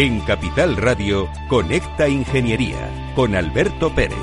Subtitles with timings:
[0.00, 4.16] En Capital Radio, Conecta Ingeniería con Alberto Pérez.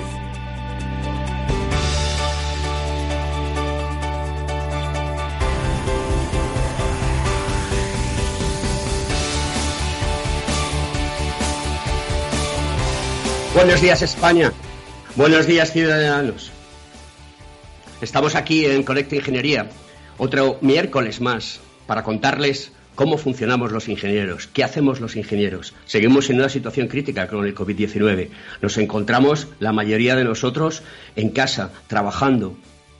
[13.53, 14.53] Buenos días España,
[15.17, 16.53] buenos días ciudadanos.
[17.99, 19.67] Estamos aquí en Conecta Ingeniería,
[20.17, 25.73] otro miércoles más, para contarles cómo funcionamos los ingenieros, qué hacemos los ingenieros.
[25.85, 28.29] Seguimos en una situación crítica con el COVID-19.
[28.61, 30.81] Nos encontramos, la mayoría de nosotros,
[31.15, 32.57] en casa, trabajando,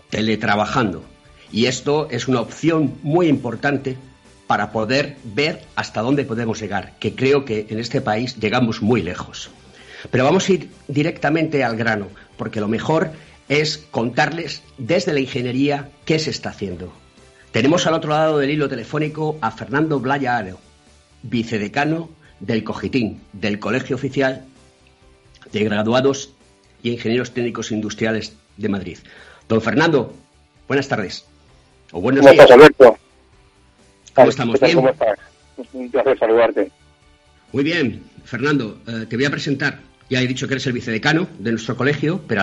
[0.09, 1.03] teletrabajando.
[1.51, 3.97] Y esto es una opción muy importante
[4.47, 9.01] para poder ver hasta dónde podemos llegar, que creo que en este país llegamos muy
[9.01, 9.49] lejos.
[10.11, 13.11] Pero vamos a ir directamente al grano, porque lo mejor
[13.49, 16.93] es contarles desde la ingeniería qué se está haciendo.
[17.55, 20.59] Tenemos al otro lado del hilo telefónico a Fernando Blaya Aro,
[21.23, 22.09] vicedecano
[22.41, 24.43] del COGITIN, del Colegio Oficial
[25.53, 26.33] de Graduados
[26.83, 28.97] y Ingenieros Técnicos Industriales de Madrid.
[29.47, 30.13] Don Fernando,
[30.67, 31.25] buenas tardes.
[31.93, 32.43] O buenos ¿Cómo días.
[32.43, 32.97] Estás, Alberto?
[34.13, 34.59] ¿Cómo estamos?
[34.59, 34.75] ¿Bien?
[34.75, 35.17] ¿Cómo estás?
[35.71, 36.71] un placer saludarte.
[37.53, 39.79] Muy bien, Fernando, eh, te voy a presentar.
[40.09, 42.41] Ya he dicho que eres el vicedecano de nuestro colegio, pero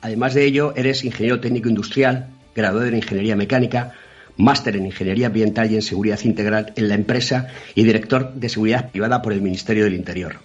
[0.00, 3.92] además de ello eres ingeniero técnico industrial, graduado en ingeniería mecánica,
[4.36, 8.90] máster en ingeniería ambiental y en seguridad integral en la empresa y director de seguridad
[8.90, 10.36] privada por el Ministerio del Interior.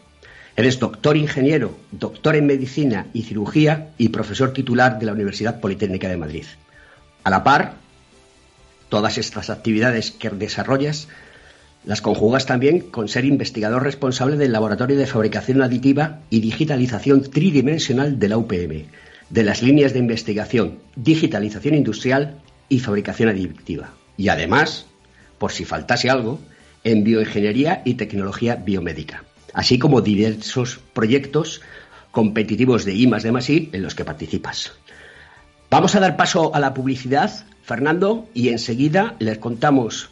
[0.55, 6.09] Eres doctor ingeniero, doctor en medicina y cirugía y profesor titular de la Universidad Politécnica
[6.09, 6.45] de Madrid.
[7.23, 7.75] A la par,
[8.89, 11.07] todas estas actividades que desarrollas
[11.85, 18.19] las conjugas también con ser investigador responsable del Laboratorio de Fabricación Aditiva y Digitalización Tridimensional
[18.19, 18.85] de la UPM,
[19.29, 23.93] de las líneas de investigación, digitalización industrial y fabricación aditiva.
[24.15, 24.85] Y además,
[25.37, 26.39] por si faltase algo,
[26.83, 31.61] en bioingeniería y tecnología biomédica, así como diversos proyectos
[32.11, 34.71] competitivos de I más de más en los que participas.
[35.69, 40.09] Vamos a dar paso a la publicidad, Fernando, y enseguida les contamos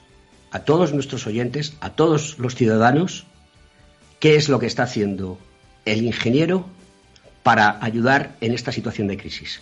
[0.52, 3.26] a todos nuestros oyentes, a todos los ciudadanos,
[4.20, 5.40] qué es lo que está haciendo
[5.86, 6.66] el ingeniero
[7.44, 9.62] para ayudar en esta situación de crisis.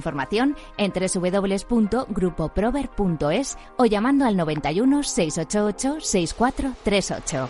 [0.00, 7.48] información en www.grupoprover.es o llamando al 91 688 6438.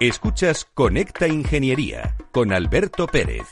[0.00, 3.48] Escuchas Conecta Ingeniería con Alberto Pérez.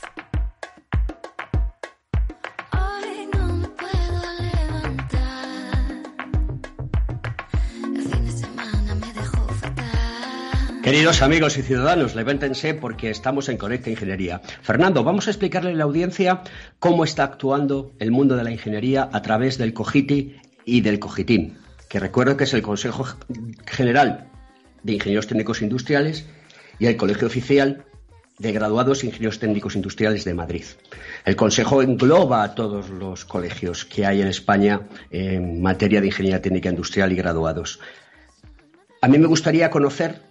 [10.83, 14.41] Queridos amigos y ciudadanos, levántense porque estamos en Conecta Ingeniería.
[14.61, 16.41] Fernando, vamos a explicarle a la audiencia
[16.79, 21.57] cómo está actuando el mundo de la ingeniería a través del COGITI y del COGITIN,
[21.89, 23.05] que recuerdo que es el Consejo
[23.65, 24.29] General
[24.83, 26.25] de Ingenieros Técnicos Industriales
[26.79, 27.83] y el Colegio Oficial
[28.37, 30.63] de Graduados Ingenieros Técnicos Industriales de Madrid.
[31.25, 36.41] El Consejo engloba a todos los colegios que hay en España en materia de Ingeniería
[36.41, 37.81] Técnica Industrial y graduados.
[39.01, 40.28] A mí me gustaría conocer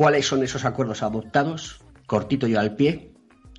[0.00, 3.10] cuáles son esos acuerdos adoptados, cortito y al pie,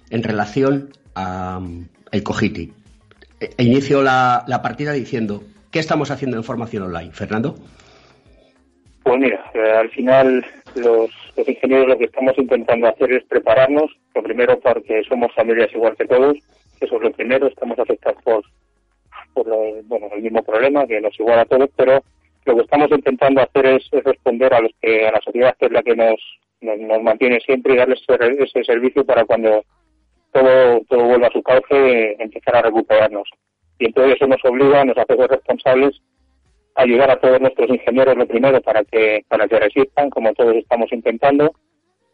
[0.09, 2.73] en relación al COGITI.
[3.39, 7.11] e inicio la, partida diciendo, ¿qué estamos haciendo en formación online?
[7.11, 7.53] Fernando.
[9.03, 10.43] Pues mira, eh, al final
[10.73, 11.11] los,
[11.45, 16.05] ingenieros lo que estamos intentando hacer es prepararnos, lo primero porque somos familias igual que
[16.07, 16.39] todos,
[16.79, 18.43] eso es lo primero, estamos afectados por,
[19.35, 19.45] por
[19.83, 22.01] bueno, el mismo problema que nos iguala a todos, pero
[22.45, 25.71] lo que estamos intentando hacer es, responder a los que a la sociedad que es
[25.71, 26.19] la que nos,
[26.61, 29.63] nos, mantiene siempre y darles ese, servicio para cuando
[30.31, 33.29] todo, todo vuelva a su cauce empezar a recuperarnos.
[33.79, 36.01] Y entonces eso nos obliga, nos hace responsables
[36.75, 40.55] a ayudar a todos nuestros ingenieros lo primero para que para que resistan, como todos
[40.55, 41.51] estamos intentando,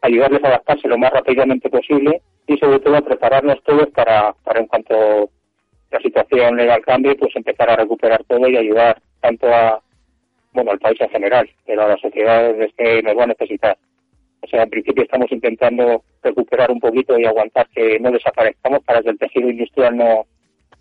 [0.02, 4.60] ayudarles a adaptarse lo más rápidamente posible y sobre todo a prepararnos todos para, para
[4.60, 5.30] en cuanto
[5.90, 9.80] la situación legal cambie, pues empezar a recuperar todo y ayudar tanto a,
[10.52, 13.76] bueno, al país en general, pero a las sociedades que nos va a necesitar.
[14.40, 19.02] O sea, en principio estamos intentando recuperar un poquito y aguantar que no desaparezcamos para
[19.02, 20.26] que el tejido industrial no,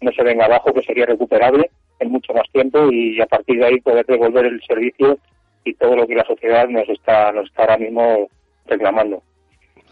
[0.01, 1.69] no se venga abajo, que sería recuperable
[1.99, 5.17] en mucho más tiempo y a partir de ahí poder devolver el servicio
[5.63, 8.29] y todo lo que la sociedad nos está, nos está ahora mismo
[8.67, 9.23] reclamando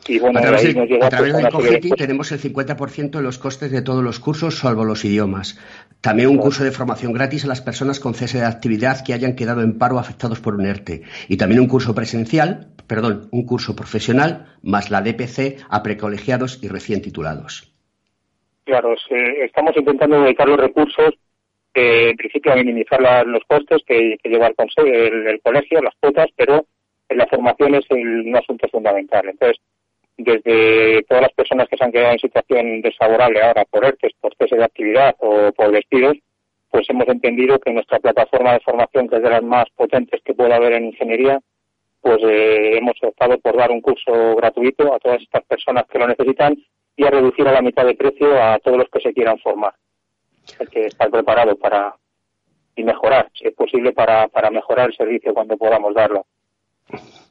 [0.07, 4.85] a través, del COGETI tenemos el 50% de los costes de todos los cursos, salvo
[4.85, 5.59] los idiomas.
[6.01, 9.35] También un curso de formación gratis a las personas con cese de actividad que hayan
[9.35, 11.01] quedado en paro afectados por un ERTE.
[11.27, 16.67] Y también un curso presencial, perdón, un curso profesional, más la DPC a precolegiados y
[16.67, 17.73] recién titulados.
[18.65, 21.15] Claro, estamos intentando dedicar los recursos,
[21.73, 26.67] eh, en principio, a minimizar los costes que, lleva el, el, colegio, las cuotas, pero
[27.09, 29.29] la formación es un asunto fundamental.
[29.29, 29.57] Entonces,
[30.17, 34.33] desde todas las personas que se han quedado en situación desfavorable ahora por ERTES, por
[34.35, 36.17] cese de actividad o por despidos,
[36.69, 40.33] pues hemos entendido que nuestra plataforma de formación, que es de las más potentes que
[40.33, 41.39] puede haber en ingeniería,
[42.01, 46.07] pues eh, hemos optado por dar un curso gratuito a todas estas personas que lo
[46.07, 46.55] necesitan
[46.95, 49.73] y a reducir a la mitad de precio a todos los que se quieran formar.
[50.59, 51.95] Hay que estar preparado para
[52.75, 56.25] y mejorar, si es posible, para, para mejorar el servicio cuando podamos darlo.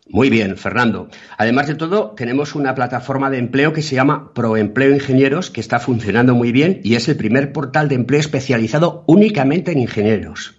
[0.06, 1.08] Muy bien, Fernando.
[1.38, 5.80] Además de todo, tenemos una plataforma de empleo que se llama Proempleo Ingenieros, que está
[5.80, 10.58] funcionando muy bien y es el primer portal de empleo especializado únicamente en ingenieros.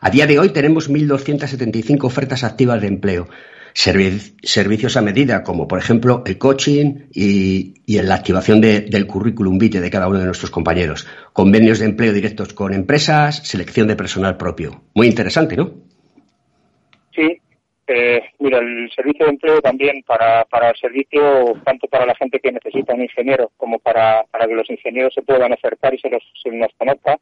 [0.00, 3.28] A día de hoy tenemos 1.275 ofertas activas de empleo.
[3.74, 9.90] servicios a medida, como por ejemplo el coaching y, la activación del currículum vitae de
[9.90, 11.08] cada uno de nuestros compañeros.
[11.32, 14.84] Convenios de empleo directos con empresas, selección de personal propio.
[14.94, 15.74] Muy interesante, ¿no?
[17.14, 17.40] Sí,
[17.88, 22.40] eh, mira, el servicio de empleo también para, para el servicio, tanto para la gente
[22.40, 26.10] que necesita un ingeniero como para, para que los ingenieros se puedan acercar y se,
[26.10, 27.16] los, se nos conozca,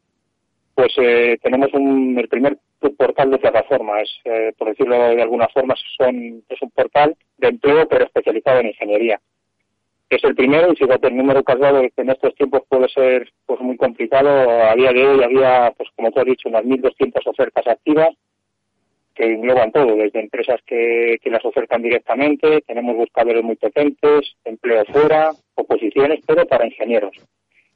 [0.74, 2.56] pues eh, tenemos un, el primer
[2.96, 4.00] portal de plataforma.
[4.00, 8.60] Es, eh, por decirlo de alguna forma, son, es un portal de empleo pero especializado
[8.60, 9.20] en ingeniería.
[10.08, 13.60] Es el primero y fíjate el número dado que en estos tiempos puede ser pues
[13.60, 14.28] muy complicado.
[14.62, 18.14] A día de hoy había, pues como tú has dicho, unas 1.200 ofertas activas
[19.14, 25.32] que engloban todo, desde empresas que, las ofertan directamente, tenemos buscadores muy potentes, empleo fuera,
[25.54, 27.16] oposiciones, pero para ingenieros.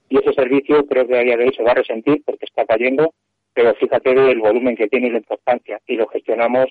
[0.08, 2.64] Y ese servicio creo que a día de hoy se va a resentir porque está
[2.64, 3.14] cayendo,
[3.52, 5.80] pero fíjate el volumen que tiene y la importancia.
[5.86, 6.70] Y lo gestionamos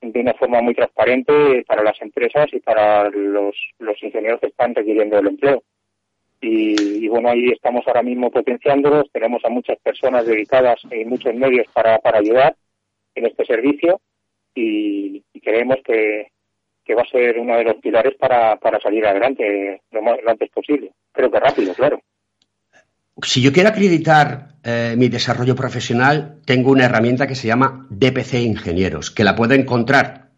[0.00, 3.54] de una forma muy transparente para las empresas y para los,
[4.02, 5.62] ingenieros que están requiriendo el empleo.
[6.40, 11.66] Y, bueno, ahí estamos ahora mismo potenciándolos, tenemos a muchas personas dedicadas y muchos medios
[11.72, 12.54] para, para ayudar
[13.18, 14.00] en este servicio
[14.54, 16.28] y, creemos que,
[16.94, 20.90] va a ser uno de los pilares para, para salir adelante lo más antes posible.
[21.12, 22.00] Creo que rápido, claro.
[23.22, 28.34] Si yo quiero acreditar eh, mi desarrollo profesional, tengo una herramienta que se llama DPC
[28.34, 30.30] Ingenieros, que la puedo encontrar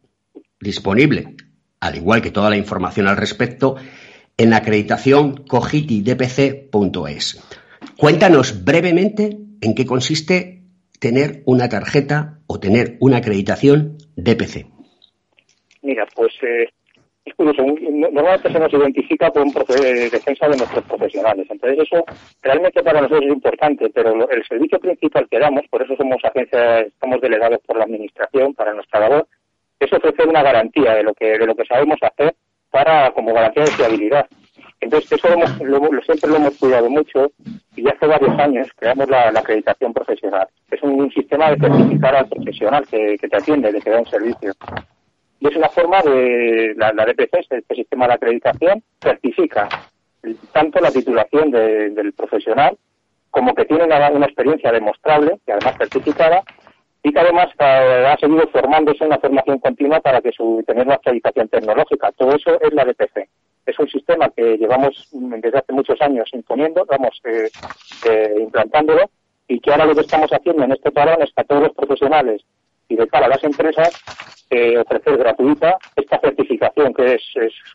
[0.61, 1.37] disponible,
[1.81, 3.77] al igual que toda la información al respecto,
[4.37, 7.43] en la acreditación cogitidpc.es.
[7.97, 10.60] Cuéntanos brevemente en qué consiste
[11.01, 14.67] tener una tarjeta o tener una acreditación DPC?
[15.83, 16.69] Mira, pues eh,
[17.25, 17.63] es curioso.
[17.63, 21.47] Normalmente se nos identifica por un proceso de defensa de nuestros profesionales.
[21.51, 22.05] Entonces eso
[22.43, 26.81] realmente para nosotros es importante, pero el servicio principal que damos, por eso somos agencia,
[26.81, 29.27] estamos delegados por la administración para nuestra labor,
[29.81, 32.35] es ofrecer una garantía de lo que de lo que sabemos hacer
[32.71, 34.27] para como garantía de fiabilidad.
[34.81, 37.31] Entonces, eso lo, siempre lo hemos cuidado mucho
[37.77, 40.49] y hace varios años creamos la, acreditación profesional.
[40.71, 44.53] Es un, sistema de certificar al profesional que, te atiende, de que da un servicio.
[45.41, 49.69] Y es una forma de, la, DPC, este sistema de acreditación, certifica
[50.53, 52.77] tanto la titulación del profesional
[53.31, 56.43] como que tiene una, una experiencia demostrable y además certificada
[57.03, 60.85] y que además eh, ha seguido formándose en la formación continua para que su tener
[60.87, 62.13] una actualización tecnológica.
[62.13, 63.29] Todo eso es la DPC
[63.71, 67.49] es un sistema que llevamos desde hace muchos años imponiendo, vamos, eh,
[68.09, 69.11] eh, implantándolo,
[69.49, 71.73] y que ahora lo que estamos haciendo en este parón es que a todos los
[71.73, 72.43] profesionales
[72.89, 73.91] y de cara a las empresas
[74.51, 77.23] eh, ofrecer gratuita esta certificación que es,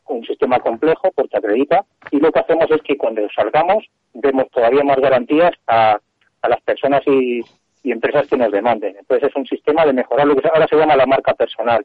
[0.07, 4.83] un sistema complejo porque acredita y lo que hacemos es que cuando salgamos demos todavía
[4.83, 5.99] más garantías a,
[6.47, 7.41] las personas y,
[7.81, 8.95] y empresas que nos demanden.
[8.99, 11.83] Entonces es un sistema de mejorar lo que ahora se llama la marca personal.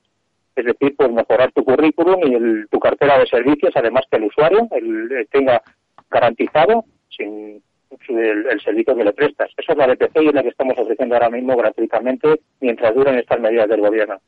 [0.60, 4.68] Es decir, pues mejorar tu currículum y tu cartera de servicios, además que el usuario
[4.72, 5.62] el, tenga
[6.10, 7.62] garantizado sin
[8.08, 9.50] el, servicio que le prestas.
[9.56, 13.18] Eso es la DPC y es la que estamos ofreciendo ahora mismo gratuitamente mientras duren
[13.18, 14.20] estas medidas del gobierno.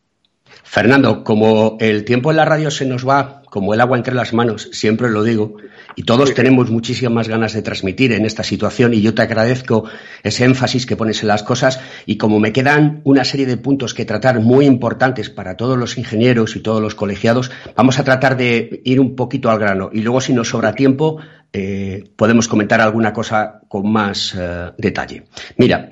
[0.62, 4.32] Fernando, como el tiempo en la radio se nos va como el agua entre las
[4.32, 5.58] manos, siempre lo digo,
[5.94, 9.84] y todos tenemos muchísimas ganas de transmitir en esta situación y yo te agradezco
[10.22, 13.92] ese énfasis que pones en las cosas y como me quedan una serie de puntos
[13.92, 18.38] que tratar muy importantes para todos los ingenieros y todos los colegiados, vamos a tratar
[18.38, 19.90] de ir un poquito al grano.
[19.92, 21.18] Y luego si nos sobra tiempo
[21.52, 25.24] eh, podemos comentar alguna cosa con más eh, detalle.
[25.58, 25.90] Mira,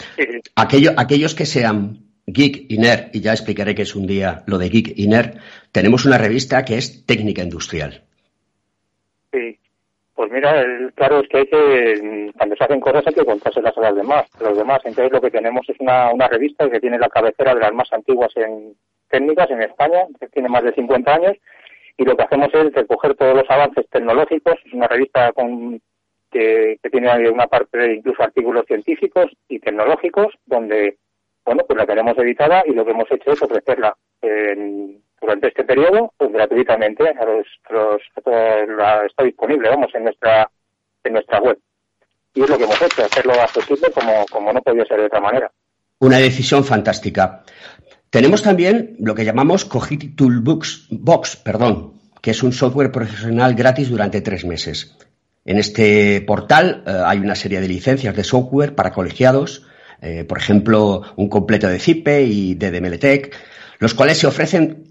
[0.56, 4.92] aquellos que sean Geek y y ya explicaré que es un día lo de Geek
[4.96, 5.08] y
[5.72, 8.02] tenemos una revista que es Técnica Industrial.
[9.32, 9.58] Sí,
[10.14, 13.80] pues mira, claro es que hay que, cuando se hacen cosas hay que contárselas a
[13.88, 14.80] los demás, los demás.
[14.84, 17.92] Entonces lo que tenemos es una, una revista que tiene la cabecera de las más
[17.92, 18.74] antiguas en
[19.08, 21.36] técnicas en España, que tiene más de 50 años,
[21.96, 25.80] y lo que hacemos es recoger todos los avances tecnológicos, es una revista con
[26.30, 30.96] que, que tiene una parte incluso artículos científicos y tecnológicos, donde
[31.50, 33.92] bueno, pues la tenemos editada y lo que hemos hecho es ofrecerla
[35.20, 37.08] durante este periodo pues, gratuitamente.
[37.08, 38.00] A los,
[39.08, 40.48] está disponible, vamos, en nuestra,
[41.02, 41.58] en nuestra web.
[42.34, 45.18] Y es lo que hemos hecho, hacerlo accesible como, como no podía ser de otra
[45.18, 45.50] manera.
[45.98, 47.42] Una decisión fantástica.
[48.10, 53.90] Tenemos también lo que llamamos Cogiti Toolbox, Box, perdón, que es un software profesional gratis
[53.90, 54.96] durante tres meses.
[55.44, 59.66] En este portal eh, hay una serie de licencias de software para colegiados
[60.00, 63.34] eh, por ejemplo, un completo de CIPE y de DMLTEC,
[63.78, 64.88] los cuales se ofrecen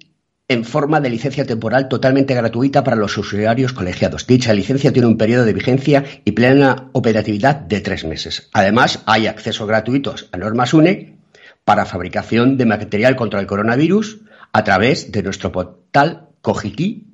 [0.48, 4.26] en forma de licencia temporal totalmente gratuita para los usuarios colegiados.
[4.26, 8.50] Dicha licencia tiene un periodo de vigencia y plena operatividad de tres meses.
[8.52, 11.18] Además, hay acceso gratuito a normas UNE
[11.64, 17.06] para fabricación de material contra el coronavirus a través de nuestro portal Cogiti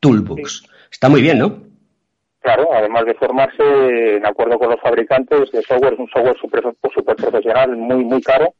[0.00, 0.64] Toolbooks.
[0.92, 1.65] Está muy bien, ¿no?
[2.46, 6.62] Claro, además de formarse en acuerdo con los fabricantes de software, es un software super,
[6.94, 8.54] super profesional, muy, muy caro,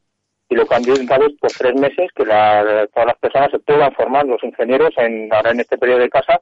[0.49, 4.27] y lo que han es por tres meses que todas las personas se puedan formar,
[4.27, 6.41] los ingenieros, en, ahora en este periodo de casa,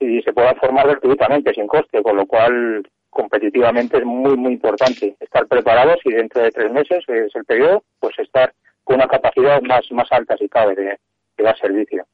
[0.00, 5.14] y se puedan formar gratuitamente, sin coste, con lo cual competitivamente es muy, muy importante
[5.20, 9.08] estar preparados y dentro de tres meses, que es el periodo, pues estar con una
[9.08, 10.98] capacidad más, más alta, si cabe, de
[11.36, 12.06] dar servicio.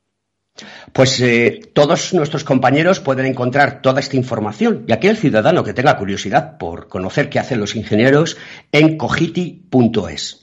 [0.92, 5.98] Pues eh, todos nuestros compañeros pueden encontrar toda esta información y aquel ciudadano que tenga
[5.98, 8.36] curiosidad por conocer qué hacen los ingenieros
[8.70, 10.42] en cogiti.es.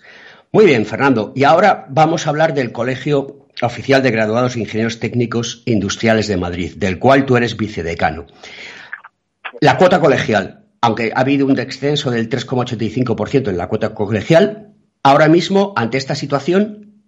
[0.51, 1.31] Muy bien, Fernando.
[1.33, 6.73] Y ahora vamos a hablar del Colegio Oficial de Graduados Ingenieros Técnicos Industriales de Madrid,
[6.75, 8.27] del cual tú eres vicedecano.
[9.61, 15.29] La cuota colegial, aunque ha habido un descenso del 3,85% en la cuota colegial, ahora
[15.29, 17.03] mismo, ante esta situación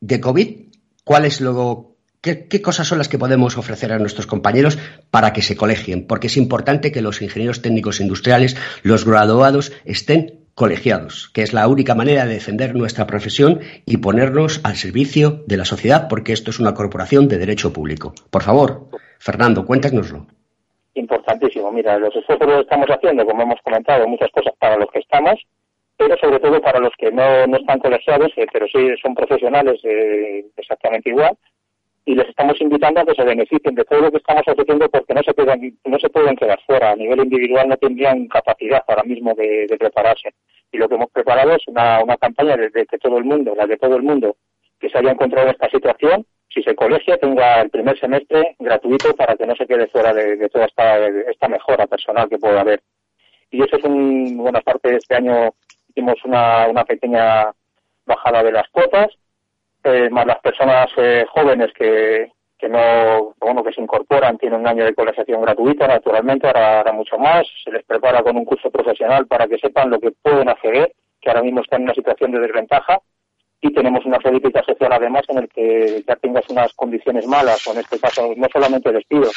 [0.00, 0.68] de COVID,
[1.04, 1.95] ¿cuál es lo
[2.26, 4.78] ¿Qué, cosas son las que podemos ofrecer a nuestros compañeros
[5.12, 6.08] para que se colegien?
[6.08, 11.68] Porque es importante que los ingenieros técnicos industriales, los graduados, estén colegiados, que es la
[11.68, 16.50] única manera de defender nuestra profesión y ponernos al servicio de la sociedad, porque esto
[16.50, 18.12] es una corporación de derecho público.
[18.30, 18.88] Por favor,
[19.20, 20.26] Fernando, cuéntanoslo.
[20.94, 21.70] Importantísimo.
[21.70, 25.38] Mira, los esfuerzos que estamos haciendo, como hemos comentado, muchas cosas para los que estamos,
[25.96, 30.46] pero sobre todo para los que no, están colegiados, eh, pero sí son profesionales eh,
[30.56, 31.36] exactamente igual,
[32.06, 35.12] y les estamos invitando a que se beneficien de todo lo que estamos ofreciendo porque
[35.12, 36.92] no se pueden, no se pueden quedar fuera.
[36.92, 40.32] A nivel individual no tendrían capacidad ahora mismo de, prepararse.
[40.70, 43.66] Y lo que hemos preparado es una, una campaña desde que todo el mundo, la
[43.66, 44.36] de todo el mundo,
[44.78, 49.12] que se haya encontrado en esta situación, si se colegia, tenga el primer semestre gratuito
[49.16, 52.82] para que no se quede fuera de, toda esta, esta mejora personal que pueda haber.
[53.50, 55.50] Y eso es un, buena parte de este año
[55.88, 57.50] hicimos una, una pequeña
[58.04, 59.08] bajada de las cuotas
[59.86, 64.66] eh, más las personas eh, jóvenes que, que no, bueno, que se incorporan, tienen un
[64.66, 68.70] año de colegiación gratuita, naturalmente, ahora, hará mucho más, se les prepara con un curso
[68.70, 72.32] profesional para que sepan lo que pueden acceder, que ahora mismo están en una situación
[72.32, 73.00] de desventaja,
[73.60, 77.72] y tenemos una política social además en el que ya tengas unas condiciones malas, o
[77.72, 79.30] en este caso no solamente despido,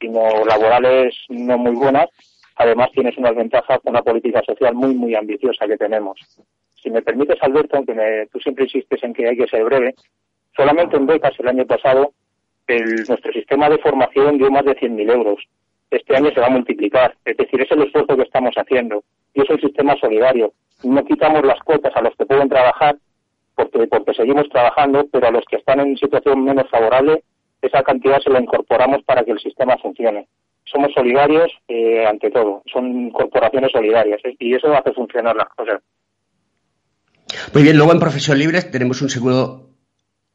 [0.00, 2.08] sino laborales no muy buenas,
[2.56, 6.18] además tienes unas ventajas con una política social muy, muy ambiciosa que tenemos.
[6.84, 9.96] Si me permites, Alberto, aunque tú siempre insistes en que hay que ser breve,
[10.54, 12.12] solamente en becas el año pasado
[12.68, 15.40] el, nuestro sistema de formación dio más de 100.000 euros
[15.94, 17.14] este año se va a multiplicar.
[17.24, 19.02] Es decir, es el esfuerzo que estamos haciendo.
[19.32, 20.52] Y es un sistema solidario.
[20.82, 22.96] No quitamos las cuotas a los que pueden trabajar
[23.54, 27.22] porque, porque seguimos trabajando, pero a los que están en situación menos favorable,
[27.62, 30.26] esa cantidad se la incorporamos para que el sistema funcione.
[30.64, 34.34] Somos solidarios eh, ante todo, son corporaciones solidarias ¿eh?
[34.38, 35.80] y eso hace funcionar las cosas.
[37.52, 39.70] Muy bien, luego en Profesión Libre tenemos un seguro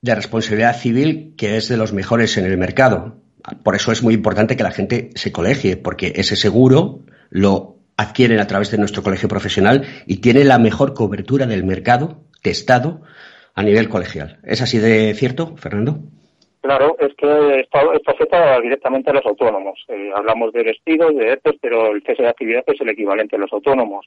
[0.01, 3.17] de responsabilidad civil que es de los mejores en el mercado.
[3.63, 8.39] Por eso es muy importante que la gente se colegie, porque ese seguro lo adquieren
[8.39, 13.01] a través de nuestro colegio profesional y tiene la mejor cobertura del mercado testado
[13.55, 14.39] a nivel colegial.
[14.43, 15.99] ¿Es así de cierto, Fernando?
[16.61, 19.83] Claro, es que esto, afecta directamente a los autónomos.
[19.87, 23.39] Eh, hablamos de despidos, de ERTES, pero el cese de actividad es el equivalente a
[23.39, 24.05] los autónomos.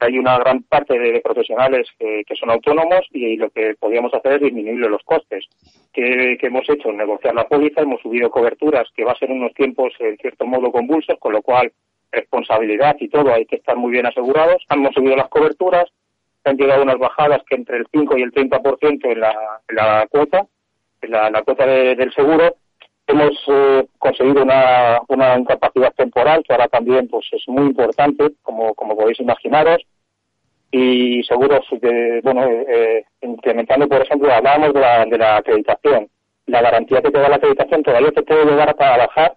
[0.00, 4.42] Hay una gran parte de profesionales que, son autónomos y, lo que podríamos hacer es
[4.42, 5.46] disminuirle los costes.
[5.92, 6.92] ¿Qué, hemos hecho?
[6.92, 10.72] Negociar la póliza, hemos subido coberturas, que va a ser unos tiempos en cierto modo
[10.72, 11.72] convulsos, con lo cual
[12.10, 14.64] responsabilidad y todo hay que estar muy bien asegurados.
[14.70, 15.86] Hemos subido las coberturas,
[16.44, 19.34] han llegado unas bajadas que entre el 5 y el 30% en la,
[19.68, 20.46] en la cuota,
[21.00, 22.56] en la, cuota del seguro.
[23.06, 28.74] Hemos eh, conseguido una, una incapacidad temporal que ahora también pues es muy importante, como,
[28.74, 29.82] como podéis imaginaros.
[30.70, 36.08] Y seguros, de, bueno, eh, incrementando, por ejemplo, hablábamos de la, de la acreditación.
[36.46, 39.36] La garantía que te da la acreditación todavía te puede llegar a bajar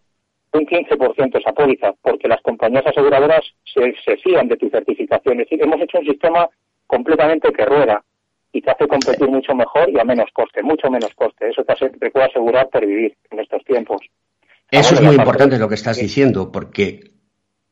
[0.53, 5.41] un 15% esa póliza, porque las compañías aseguradoras se, se fían de tu certificación.
[5.41, 6.49] Es decir, hemos hecho un sistema
[6.87, 8.03] completamente que rueda
[8.51, 11.49] y te hace competir mucho mejor y a menos coste, mucho menos coste.
[11.49, 14.01] Eso te, puede asegurar pervivir en estos tiempos.
[14.71, 17.11] Eso es muy importante lo que estás diciendo, porque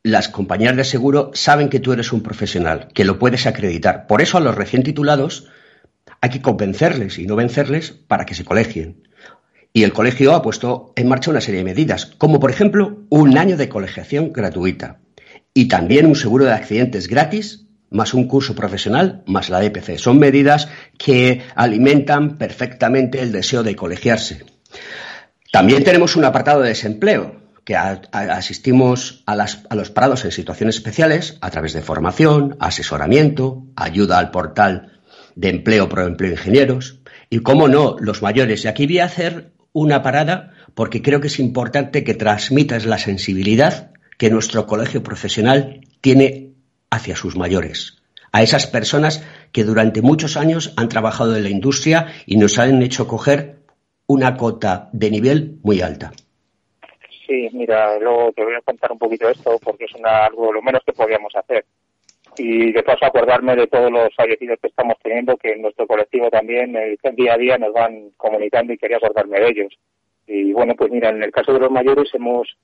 [0.04, 4.08] las compañías de seguro saben que tú eres un profesional, que lo puedes acreditar.
[4.08, 5.50] Por eso a los recién titulados
[6.22, 9.04] hay que convencerles y no vencerles para que se colegien.
[9.74, 13.38] Y el colegio ha puesto en marcha una serie de medidas, como por ejemplo un
[13.38, 15.00] año de colegiación gratuita
[15.54, 17.65] y también un seguro de accidentes gratis
[17.96, 19.98] más un curso profesional, más la EPC.
[19.98, 24.46] Son medidas que alimentan perfectamente el deseo de colegiarse.
[25.52, 29.36] También tenemos un apartado de desempleo, que asistimos a,
[29.76, 35.00] los parados en situaciones especiales a través de formación, asesoramiento, ayuda al portal
[35.36, 38.64] de empleo pro empleo ingenieros y, cómo no, los mayores.
[38.64, 43.00] Y aquí voy a hacer una parada porque creo que es importante que transmitas la
[43.00, 46.55] sensibilidad que nuestro colegio profesional tiene
[46.90, 52.08] hacia sus mayores, a esas personas que durante muchos años han trabajado en la industria
[52.26, 53.56] y nos han hecho coger
[54.08, 56.12] una cota de nivel muy alta.
[57.26, 60.62] Sí, mira, luego te voy a contar un poquito esto porque es una, algo lo
[60.62, 61.66] menos que podíamos hacer.
[62.38, 66.30] Y de paso acordarme de todos los fallecidos que estamos teniendo, que en nuestro colectivo
[66.30, 69.74] también el día a día nos van comunicando y quería acordarme de ellos.
[70.28, 72.58] Y bueno, pues mira, en el caso de los mayores hemos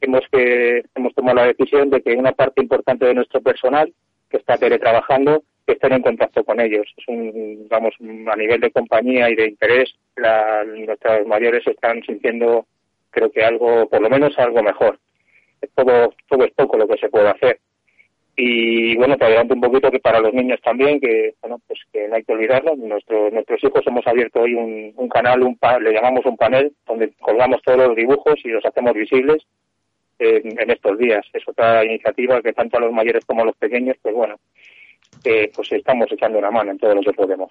[0.00, 3.92] hemos que hemos tomado la decisión de que una parte importante de nuestro personal
[4.28, 6.86] que está teletrabajando estén en contacto con ellos.
[6.96, 12.66] Es un, vamos, a nivel de compañía y de interés, la, nuestros mayores están sintiendo,
[13.10, 14.98] creo que algo, por lo menos algo mejor.
[15.74, 17.60] Todo, todo es poco lo que se puede hacer.
[18.36, 22.08] Y bueno, te adelanto un poquito que para los niños también, que bueno, pues que
[22.08, 22.74] no hay que olvidarlo.
[22.76, 27.12] Nuestros, nuestros hijos hemos abierto hoy un, un canal, un le llamamos un panel, donde
[27.20, 29.44] colgamos todos los dibujos y los hacemos visibles
[30.20, 31.24] en, estos días.
[31.32, 34.36] Es otra iniciativa que tanto a los mayores como a los pequeños, pues bueno,
[35.24, 37.48] eh, pues estamos echando una mano en todo lo que podemos.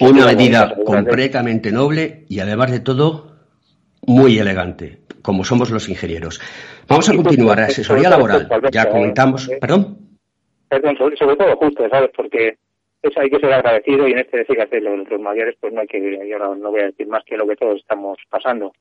[0.00, 3.32] Una medida completamente noble y además de todo
[4.06, 6.40] muy elegante, como somos los ingenieros.
[6.88, 7.60] Vamos a continuar.
[7.60, 8.48] Asesoría laboral.
[8.70, 9.48] Ya comentamos.
[9.60, 9.98] ¿Perdón?
[10.68, 12.10] Perdón, sobre, todo justo, ¿sabes?
[12.16, 12.56] Porque
[13.02, 15.86] eso hay que ser agradecido y en este fíjate, los, los mayores, pues no hay
[15.86, 18.72] que, yo no voy a decir más que lo que todos estamos pasando.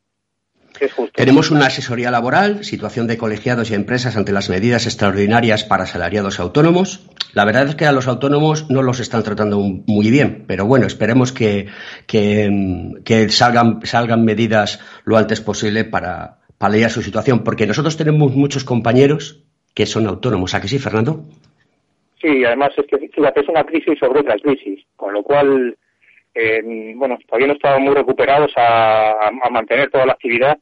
[1.13, 6.39] Tenemos una asesoría laboral, situación de colegiados y empresas ante las medidas extraordinarias para asalariados
[6.39, 7.07] autónomos.
[7.33, 10.87] La verdad es que a los autónomos no los están tratando muy bien, pero bueno,
[10.87, 11.67] esperemos que,
[12.07, 18.63] que, salgan, salgan medidas lo antes posible para paliar su situación, porque nosotros tenemos muchos
[18.63, 20.53] compañeros que son autónomos.
[20.53, 21.25] ¿A que sí, Fernando?
[22.21, 25.75] Sí, además es que fíjate, es una crisis sobre otra crisis, con lo cual
[26.33, 30.57] eh, bueno, todavía no estamos muy recuperados a, mantener toda la actividad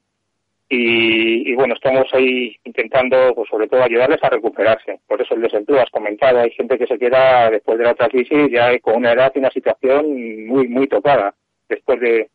[0.72, 5.00] y, bueno, estamos ahí intentando, pues sobre todo, ayudarles a recuperarse.
[5.08, 8.08] Por eso el desempleo, has comentado, hay gente que se queda después de la otra
[8.08, 11.34] crisis ya con una edad y una situación muy, muy tocada
[11.68, 12.30] después de,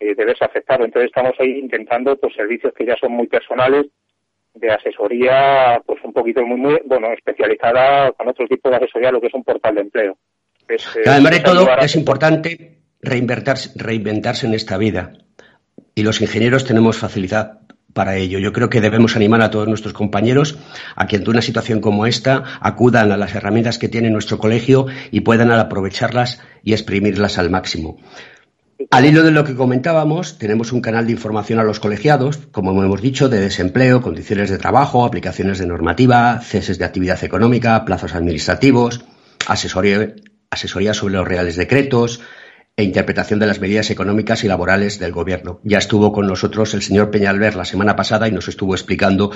[0.00, 0.84] de, verse afectado.
[0.84, 3.86] Entonces estamos ahí intentando pues servicios que ya son muy personales
[4.54, 9.20] de asesoría, pues un poquito muy, muy, bueno, especializada con otro tipo de asesoría, lo
[9.20, 10.16] que es un portal de empleo.
[11.06, 15.12] Además de todo, es importante reinventarse, reinventarse en esta vida.
[15.94, 17.60] Y los ingenieros tenemos facilidad
[17.94, 18.38] para ello.
[18.38, 20.58] Yo creo que debemos animar a todos nuestros compañeros
[20.96, 24.86] a que ante una situación como esta acudan a las herramientas que tiene nuestro colegio
[25.10, 27.98] y puedan aprovecharlas y exprimirlas al máximo.
[28.90, 32.70] Al hilo de lo que comentábamos, tenemos un canal de información a los colegiados, como
[32.82, 38.14] hemos dicho, de desempleo, condiciones de trabajo, aplicaciones de normativa, ceses de actividad económica, plazos
[38.14, 39.04] administrativos,
[39.46, 40.14] asesoría,
[40.54, 42.20] asesoría sobre los reales decretos,
[42.76, 45.60] e interpretación de las medidas económicas y laborales del Gobierno.
[45.62, 49.30] Ya estuvo con nosotros el señor Peñalver la semana pasada y nos estuvo explicando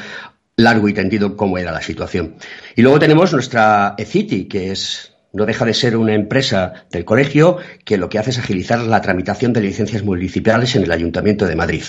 [0.56, 2.34] largo y tendido cómo era la situación.
[2.74, 7.58] Y luego tenemos nuestra ECITI, que es no deja de ser una empresa del colegio
[7.84, 11.54] que lo que hace es agilizar la tramitación de licencias municipales en el Ayuntamiento de
[11.54, 11.84] Madrid.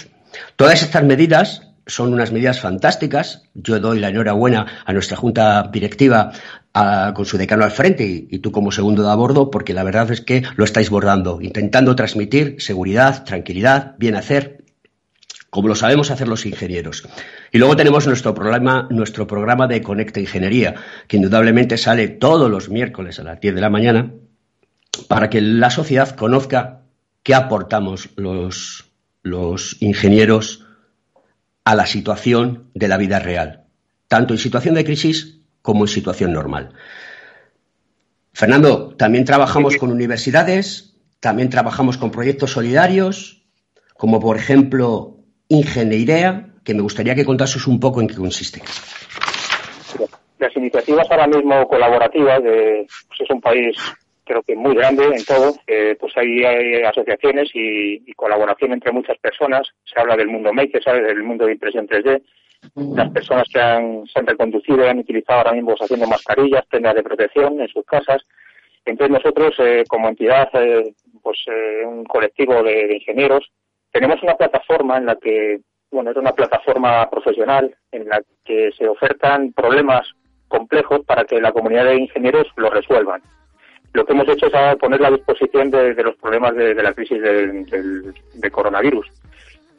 [0.55, 3.43] Todas estas medidas son unas medidas fantásticas.
[3.53, 6.31] Yo doy la enhorabuena a nuestra junta directiva
[7.13, 10.11] con su decano al frente y, tú como segundo de a bordo, porque la verdad
[10.11, 14.63] es que lo estáis bordando, intentando transmitir seguridad, tranquilidad, bien hacer,
[15.49, 17.07] como lo sabemos hacer los ingenieros.
[17.51, 20.75] Y luego tenemos nuestro programa, nuestro programa de Conecta Ingeniería,
[21.07, 24.13] que indudablemente sale todos los miércoles a las 10 de la mañana,
[25.07, 26.81] para que la sociedad conozca
[27.23, 28.85] qué aportamos los,
[29.23, 30.65] los ingenieros
[31.69, 33.65] a la situación de la vida real,
[34.07, 36.71] tanto en situación de crisis como en situación normal.
[38.33, 43.43] Fernando, también trabajamos con universidades, también trabajamos con proyectos solidarios,
[43.93, 48.63] como por ejemplo Ingeniería, que me gustaría que contases un poco en qué consiste.
[50.39, 53.77] Las iniciativas ahora mismo colaborativas, de, pues es un país
[54.29, 55.55] creo que muy grande en todo,
[55.99, 59.67] pues hay, asociaciones y, colaboración entre muchas personas.
[59.83, 61.03] Se habla del mundo maker, ¿sabes?
[61.03, 62.21] del mundo de impresión 3D.
[62.75, 66.93] Las personas que han, se han reconducido y han utilizado ahora mismo haciendo mascarillas, prendas
[66.93, 68.21] de protección en sus casas.
[68.85, 73.49] Entonces nosotros, eh, como entidad, eh, pues eh, un colectivo de, ingenieros,
[73.91, 78.87] tenemos una plataforma en la que, bueno, es una plataforma profesional en la que se
[78.87, 80.07] ofertan problemas
[80.47, 83.21] complejos para que la comunidad de ingenieros los resuelvan
[83.93, 88.13] lo que hemos hecho es poner a disposición de, los problemas de, la crisis del,
[88.51, 89.07] coronavirus.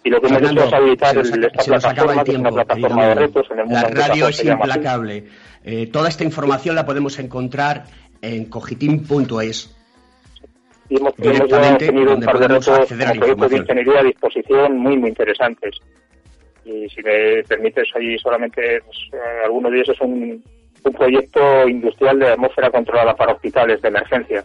[0.03, 3.47] Y lo que hemos hecho es habilitar esta plataforma, que es una plataforma de retos
[3.51, 3.81] en el mundo.
[3.81, 5.25] La radio es implacable.
[5.65, 7.85] Eh, toda esta información la podemos encontrar
[8.23, 9.77] en cogitim.es.
[10.89, 15.11] Y hemos, hemos tenido un par de retos proyectos de ingeniería a disposición muy, muy
[15.11, 15.77] interesantes.
[16.65, 20.45] Y si me permites, ahí solamente pues, eh, algunos de ellos son un
[20.81, 24.45] proyecto industrial de atmósfera controlada para hospitales de emergencia.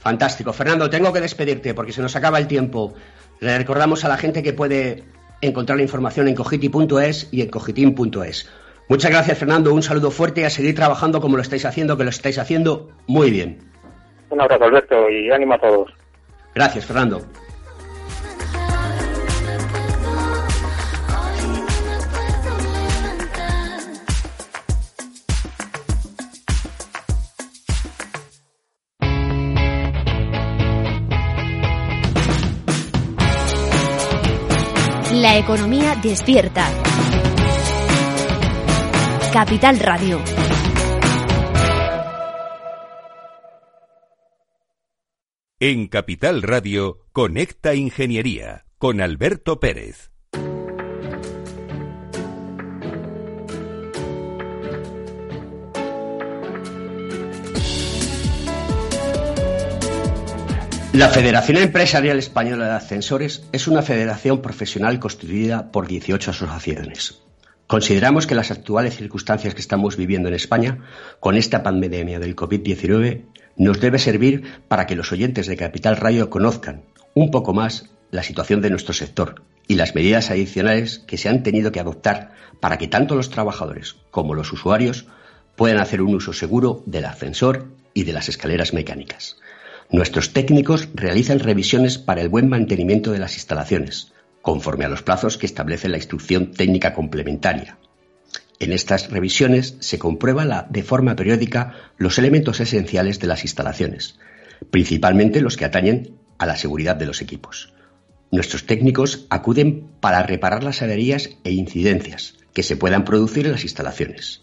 [0.00, 0.52] Fantástico.
[0.52, 2.94] Fernando, tengo que despedirte porque se nos acaba el tiempo.
[3.40, 5.04] Le recordamos a la gente que puede
[5.40, 8.50] encontrar la información en cogiti.es y en cogitim.es.
[8.88, 9.72] Muchas gracias, Fernando.
[9.72, 12.90] Un saludo fuerte y a seguir trabajando como lo estáis haciendo, que lo estáis haciendo
[13.06, 13.58] muy bien.
[14.28, 15.90] Un abrazo, Alberto, y ánimo a todos.
[16.54, 17.22] Gracias, Fernando.
[35.44, 36.72] Economía despierta.
[39.30, 40.18] Capital Radio.
[45.60, 50.13] En Capital Radio, Conecta Ingeniería con Alberto Pérez.
[60.94, 67.20] La Federación Empresarial Española de Ascensores es una federación profesional constituida por 18 asociaciones.
[67.66, 70.84] Consideramos que las actuales circunstancias que estamos viviendo en España,
[71.18, 73.24] con esta pandemia del COVID-19,
[73.56, 78.22] nos debe servir para que los oyentes de Capital Radio conozcan un poco más la
[78.22, 82.78] situación de nuestro sector y las medidas adicionales que se han tenido que adoptar para
[82.78, 85.06] que tanto los trabajadores como los usuarios
[85.56, 89.38] puedan hacer un uso seguro del ascensor y de las escaleras mecánicas.
[89.90, 95.38] Nuestros técnicos realizan revisiones para el buen mantenimiento de las instalaciones, conforme a los plazos
[95.38, 97.78] que establece la instrucción técnica complementaria.
[98.60, 104.18] En estas revisiones se comprueba de forma periódica los elementos esenciales de las instalaciones,
[104.70, 107.72] principalmente los que atañen a la seguridad de los equipos.
[108.30, 113.64] Nuestros técnicos acuden para reparar las averías e incidencias que se puedan producir en las
[113.64, 114.42] instalaciones,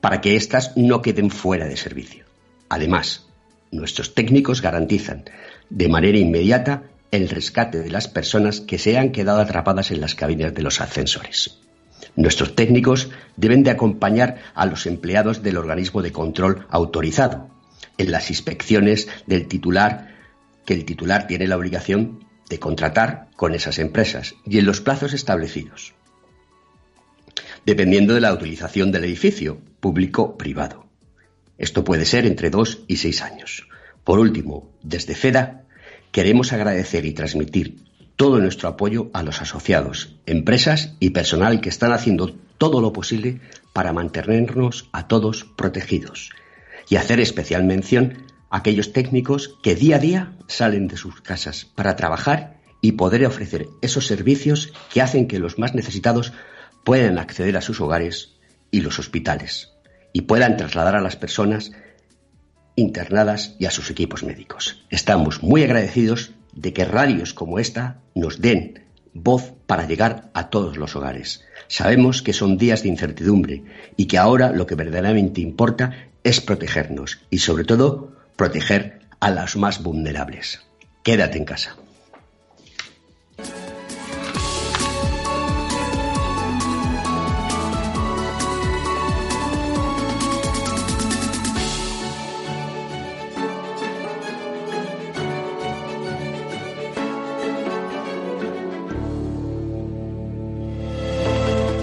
[0.00, 2.24] para que éstas no queden fuera de servicio.
[2.68, 3.27] Además,
[3.70, 5.24] Nuestros técnicos garantizan
[5.68, 10.14] de manera inmediata el rescate de las personas que se han quedado atrapadas en las
[10.14, 11.58] cabinas de los ascensores.
[12.16, 17.48] Nuestros técnicos deben de acompañar a los empleados del organismo de control autorizado
[17.96, 20.14] en las inspecciones del titular,
[20.64, 25.12] que el titular tiene la obligación de contratar con esas empresas y en los plazos
[25.12, 25.94] establecidos,
[27.66, 30.87] dependiendo de la utilización del edificio, público-privado.
[31.58, 33.68] Esto puede ser entre dos y seis años.
[34.04, 35.64] Por último, desde FEDA
[36.12, 37.82] queremos agradecer y transmitir
[38.16, 43.40] todo nuestro apoyo a los asociados, empresas y personal que están haciendo todo lo posible
[43.72, 46.30] para mantenernos a todos protegidos
[46.88, 51.66] y hacer especial mención a aquellos técnicos que día a día salen de sus casas
[51.74, 56.32] para trabajar y poder ofrecer esos servicios que hacen que los más necesitados
[56.84, 58.36] puedan acceder a sus hogares
[58.70, 59.77] y los hospitales
[60.18, 61.70] y puedan trasladar a las personas
[62.74, 64.84] internadas y a sus equipos médicos.
[64.90, 68.82] Estamos muy agradecidos de que radios como esta nos den
[69.14, 71.44] voz para llegar a todos los hogares.
[71.68, 73.62] Sabemos que son días de incertidumbre
[73.96, 79.54] y que ahora lo que verdaderamente importa es protegernos y sobre todo proteger a los
[79.54, 80.62] más vulnerables.
[81.04, 81.76] Quédate en casa.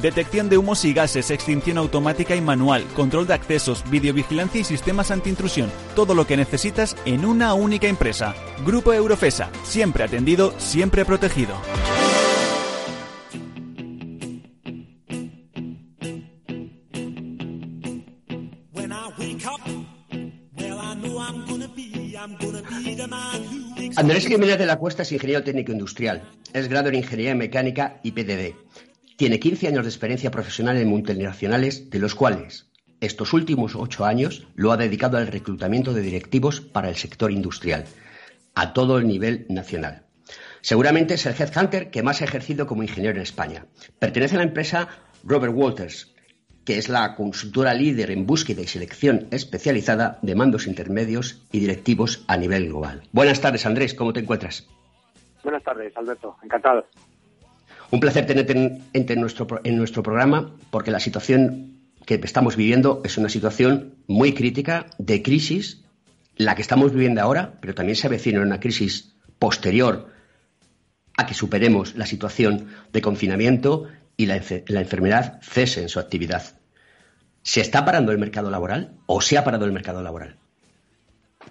[0.00, 5.10] Detección de humos y gases, extinción automática y manual, control de accesos, videovigilancia y sistemas
[5.10, 5.70] antiintrusión.
[5.96, 8.34] Todo lo que necesitas en una única empresa.
[8.64, 9.50] Grupo Eurofesa.
[9.64, 11.56] Siempre atendido, siempre protegido.
[23.96, 26.22] Andrés Jiménez de la Cuesta es ingeniero técnico industrial.
[26.52, 28.54] Es grado en Ingeniería Mecánica y PDD.
[29.20, 32.70] Tiene 15 años de experiencia profesional en multinacionales, de los cuales
[33.02, 37.84] estos últimos ocho años lo ha dedicado al reclutamiento de directivos para el sector industrial,
[38.54, 40.06] a todo el nivel nacional.
[40.62, 43.66] Seguramente es el headhunter que más ha ejercido como ingeniero en España.
[43.98, 44.88] Pertenece a la empresa
[45.22, 46.14] Robert Walters,
[46.64, 52.24] que es la consultora líder en búsqueda y selección especializada de mandos intermedios y directivos
[52.26, 53.02] a nivel global.
[53.12, 54.66] Buenas tardes, Andrés, ¿cómo te encuentras?
[55.44, 56.86] Buenas tardes, Alberto, encantado.
[57.90, 58.52] Un placer tenerte
[58.92, 65.22] en, nuestro, programa porque la situación que estamos viviendo es una situación muy crítica de
[65.22, 65.84] crisis,
[66.36, 70.06] la que estamos viviendo ahora, pero también se avecina una crisis posterior
[71.16, 76.42] a que superemos la situación de confinamiento y la, la enfermedad cese en su actividad.
[77.42, 80.36] ¿Se está parando el mercado laboral o se ha parado el mercado laboral?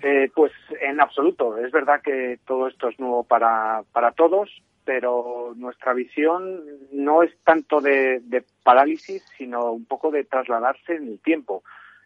[0.02, 1.58] Eh, pues en absoluto.
[1.58, 4.50] Es verdad que todo esto es nuevo para, para todos
[4.90, 11.20] pero nuestra visión no es tanto de, parálisis, sino un poco de trasladarse en el
[11.20, 11.62] tiempo.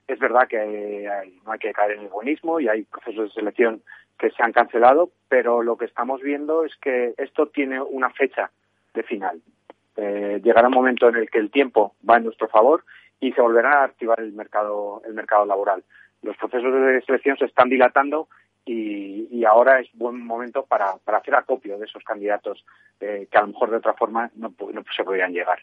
[0.06, 1.10] Es verdad que
[1.46, 3.82] no hay que caer en el buenismo y hay procesos de selección
[4.20, 8.52] que se han cancelado, pero lo que estamos viendo es que esto tiene una fecha
[8.94, 9.42] de final.
[9.96, 12.84] Eh, llegará un momento en el que el tiempo va en nuestro favor
[13.22, 15.86] y se volverá a activar el mercado, el mercado laboral.
[16.22, 18.28] Los procesos de selección se están dilatando
[18.66, 22.64] y, ahora es buen momento para, hacer acopio de esos candidatos
[23.00, 24.54] eh, que a lo mejor de otra forma no,
[24.96, 25.60] se podrían llegar.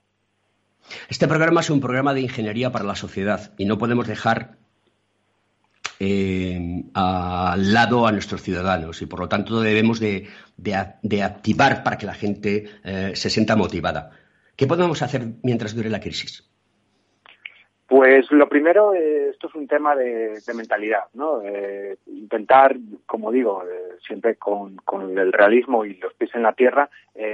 [1.08, 4.58] Este programa es un programa de ingeniería para la sociedad y no podemos dejar
[5.98, 10.28] eh, al lado a nuestros ciudadanos y por lo tanto debemos de,
[11.22, 14.10] activar para que la gente eh, se sienta motivada.
[14.56, 16.49] ¿Qué podemos hacer mientras dure la crisis?
[17.90, 21.42] Pues lo primero, eh, esto es un tema de, mentalidad, ¿no?
[21.42, 24.78] Eh, intentar, como digo, eh, siempre con,
[25.18, 26.88] el realismo y los pies en la tierra,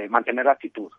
[0.09, 0.91] mantener la actitud.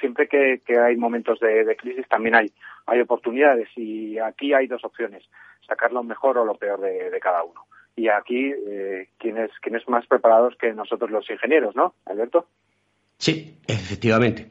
[0.00, 2.50] siempre que, hay momentos de, crisis también hay,
[2.86, 5.22] hay oportunidades y aquí hay dos opciones,
[5.66, 7.66] sacar lo mejor o lo peor de, cada uno.
[7.96, 8.50] Y aquí,
[9.18, 12.46] ¿quiénes, ¿quiénes más preparados que nosotros los ingenieros, no, Alberto?
[13.18, 14.48] Sí, efectivamente.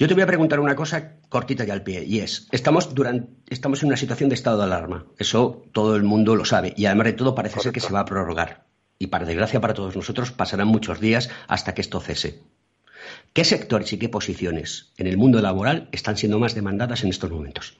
[0.00, 3.28] Yo te voy a preguntar una cosa cortita y al pie, y es, estamos, durante,
[3.50, 6.86] estamos en una situación de estado de alarma, eso todo el mundo lo sabe, y
[6.86, 8.64] además de todo parece ser que se va a prorrogar,
[8.98, 12.40] y para desgracia para todos nosotros pasarán muchos días hasta que esto cese.
[13.34, 17.30] ¿Qué sectores y qué posiciones en el mundo laboral están siendo más demandadas en estos
[17.30, 17.78] momentos?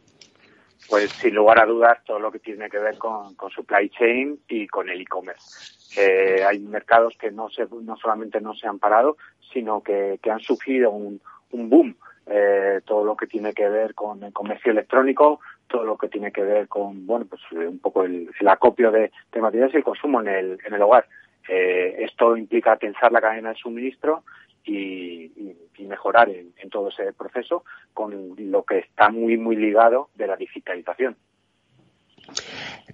[0.90, 4.66] Pues sin lugar a dudas todo lo que tiene que ver con, supply chain y
[4.66, 5.72] con el e-commerce.
[5.98, 9.16] Eh, hay mercados que no, se, no solamente no se han parado,
[9.54, 11.96] sino que, que han sufrido un, un boom.
[12.26, 16.30] Eh, todo lo que tiene que ver con el comercio electrónico, todo lo que tiene
[16.30, 19.84] que ver con, bueno, pues eh, un poco el, acopio de, de, materiales y el
[19.84, 21.06] consumo en el, en el hogar.
[21.48, 24.24] Eh, esto implica tensar la cadena de suministro
[24.64, 30.28] y, mejorar en, en, todo ese proceso con lo que está muy, muy ligado de
[30.28, 31.16] la digitalización.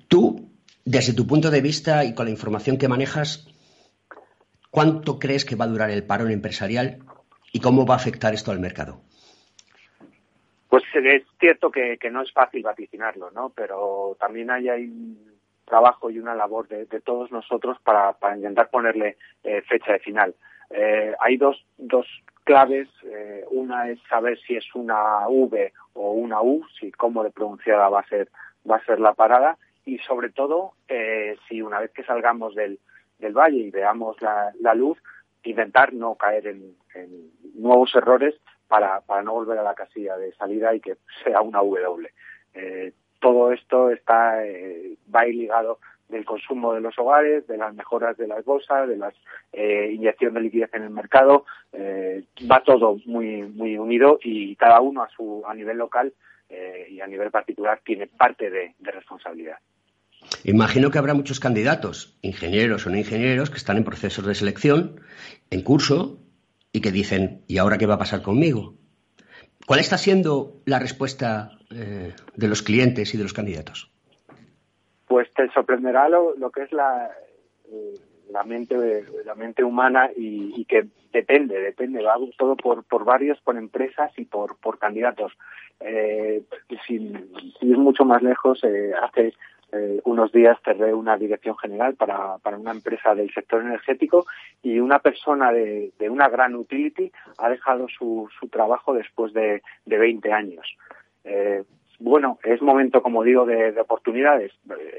[0.09, 0.49] Tú,
[0.85, 3.47] desde tu punto de vista y con la información que manejas,
[4.71, 7.01] ¿cuánto crees que va a durar el parón empresarial
[7.53, 9.03] y cómo va a afectar esto al mercado?
[10.77, 13.49] Pues es cierto que, no es fácil vaticinarlo, ¿no?
[13.49, 19.63] Pero también hay, un trabajo y una labor de, todos nosotros para, intentar ponerle eh,
[19.63, 20.35] fecha de final.
[20.69, 22.07] Eh, hay dos, dos
[22.45, 22.91] claves.
[23.05, 27.89] Eh, una es saber si es una V o una U, si cómo de pronunciada
[27.89, 28.29] va a ser
[28.71, 32.79] va a ser la parada y sobre todo eh, si una vez que salgamos del,
[33.19, 34.99] valle y veamos la, luz,
[35.43, 36.77] intentar no caer en
[37.55, 38.35] nuevos errores
[38.69, 42.09] para, para, no volver a la casilla de salida y que sea una W.
[42.55, 47.57] Eh, todo esto está eh, va a ir ligado del consumo de los hogares, de
[47.57, 49.13] las mejoras de las bolsas, de la
[49.53, 54.81] eh, inyección de liquidez en el mercado, eh, va todo muy muy unido y cada
[54.81, 56.13] uno a su a nivel local
[56.49, 59.59] eh, y a nivel particular tiene parte de, de, responsabilidad.
[60.45, 65.01] Imagino que habrá muchos candidatos, ingenieros o no ingenieros, que están en procesos de selección,
[65.51, 66.19] en curso,
[66.77, 68.75] y que dicen, ¿y ahora qué va a pasar conmigo?
[69.67, 73.91] ¿Cuál está siendo la respuesta eh, de los clientes y de los candidatos?
[75.09, 77.11] Pues te sorprenderá lo, lo que es la,
[77.73, 77.95] eh,
[78.31, 83.57] la mente la mente humana y, que depende depende va todo por por varios por
[83.57, 85.33] empresas y por por candidatos
[85.81, 86.43] eh,
[86.87, 89.33] sin, sin, mucho más lejos eh, hace
[89.73, 94.27] eh, unos días cerré una dirección general para, para una empresa del sector energético
[94.63, 99.63] y una persona de, de una gran utility ha dejado su, su trabajo después de,
[99.85, 100.77] de 20 años.
[101.25, 101.65] Eh,
[101.99, 104.53] bueno, es momento, como digo, de, de oportunidades.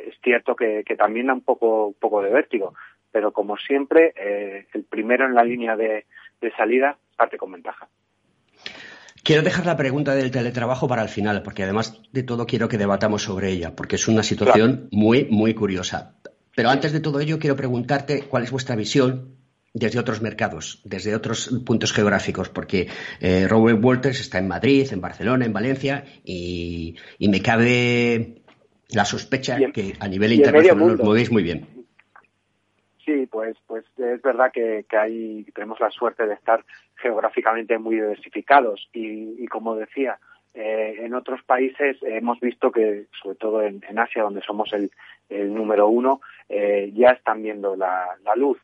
[0.07, 2.73] Es cierto que, que, también da un poco, poco de vértigo,
[3.11, 6.05] pero como siempre, eh, el primero en la línea de,
[6.41, 7.87] de salida parte con ventaja.
[9.27, 12.77] Quiero dejar la pregunta del teletrabajo para el final, porque además de todo quiero que
[12.77, 14.87] debatamos sobre ella, porque es una situación claro.
[14.93, 16.15] muy, muy curiosa.
[16.55, 19.35] Pero antes de todo ello, quiero preguntarte cuál es vuestra visión
[19.73, 22.87] desde otros mercados, desde otros puntos geográficos, porque
[23.19, 28.43] eh, Robert Walters está en Madrid, en Barcelona, en Valencia, y, y me cabe
[28.87, 31.76] la sospecha en, que a nivel internacional os movéis muy bien.
[33.07, 36.65] Sí, pues, pues es verdad que, que hay, tenemos la suerte de estar
[36.97, 40.19] geográficamente muy diversificados y, y como decía,
[40.53, 44.91] eh, en otros países hemos visto que, sobre todo en, en Asia, donde somos el,
[45.29, 48.57] el número uno, eh, ya están viendo la, la luz.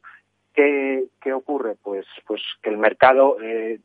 [0.54, 1.78] ¿Qué, ¿Qué, ocurre?
[1.82, 3.80] Pues, pues que el mercado eh,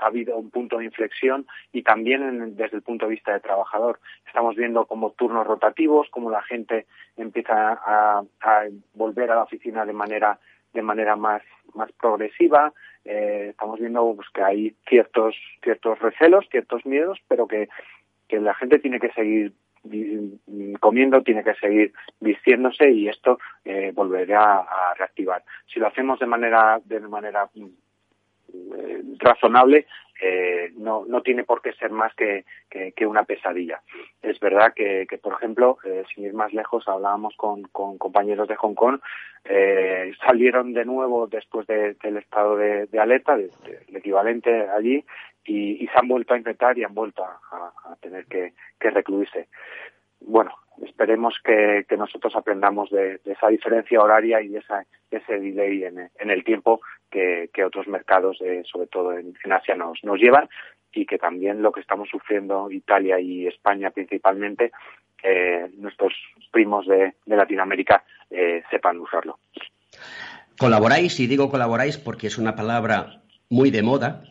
[0.00, 3.40] ha habido un punto de inflexión y también en, desde el punto de vista de
[3.40, 4.00] trabajador.
[4.26, 6.86] Estamos viendo como turnos rotativos, como la gente
[7.16, 8.22] empieza a,
[8.94, 10.38] volver a la oficina de manera
[10.72, 11.42] de manera más
[11.74, 12.72] más progresiva.
[13.04, 17.68] Eh, estamos viendo pues, que hay ciertos ciertos recelos, ciertos miedos, pero que,
[18.28, 19.52] que la gente tiene que seguir
[20.78, 25.42] comiendo, tiene que seguir vistiéndose y esto eh, volverá a reactivar.
[25.72, 27.48] Si lo hacemos de manera de manera
[29.18, 29.86] razonable,
[30.22, 33.80] eh, no, no tiene por qué ser más que, que, una pesadilla.
[34.22, 38.46] Es verdad que, que por ejemplo, eh, sin ir más lejos, hablábamos con, con compañeros
[38.46, 39.00] de Hong Kong,
[39.44, 43.50] eh, salieron de nuevo después de, del estado de, de de,
[43.88, 45.02] el equivalente allí,
[45.44, 47.40] y, se han vuelto a infectar y han vuelto a,
[47.86, 49.48] a tener que, que recluirse.
[50.20, 50.52] Bueno,
[50.82, 56.44] esperemos que, nosotros aprendamos de, esa diferencia horaria y de, esa, ese delay en, el
[56.44, 56.80] tiempo
[57.10, 60.48] que, otros mercados, eh, sobre todo en, Asia, nos, llevan
[60.92, 64.72] y que también lo que estamos sufriendo Italia y España principalmente,
[65.22, 66.14] eh, nuestros
[66.50, 69.38] primos de, de Latinoamérica eh, sepan usarlo.
[70.58, 74.24] Colaboráis, y digo colaboráis porque es una palabra muy de moda,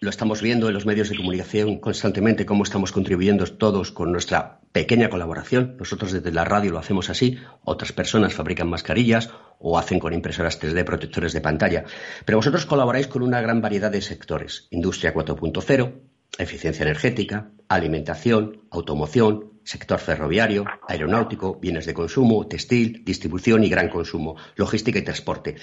[0.00, 4.60] lo estamos viendo en los medios de comunicación constantemente, cómo estamos contribuyendo todos con nuestra
[4.76, 5.74] pequeña colaboración.
[5.78, 10.60] Nosotros desde la radio lo hacemos así, otras personas fabrican mascarillas o hacen con impresoras
[10.60, 11.84] 3D protectores de pantalla.
[12.26, 14.68] Pero vosotros colaboráis con una gran variedad de sectores.
[14.70, 15.94] Industria 4.0,
[16.36, 24.36] eficiencia energética, alimentación, automoción, sector ferroviario, aeronáutico, bienes de consumo, textil, distribución y gran consumo,
[24.56, 25.56] logística y transporte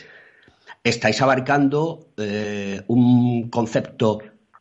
[0.83, 4.19] estáis abarcando eh, un concepto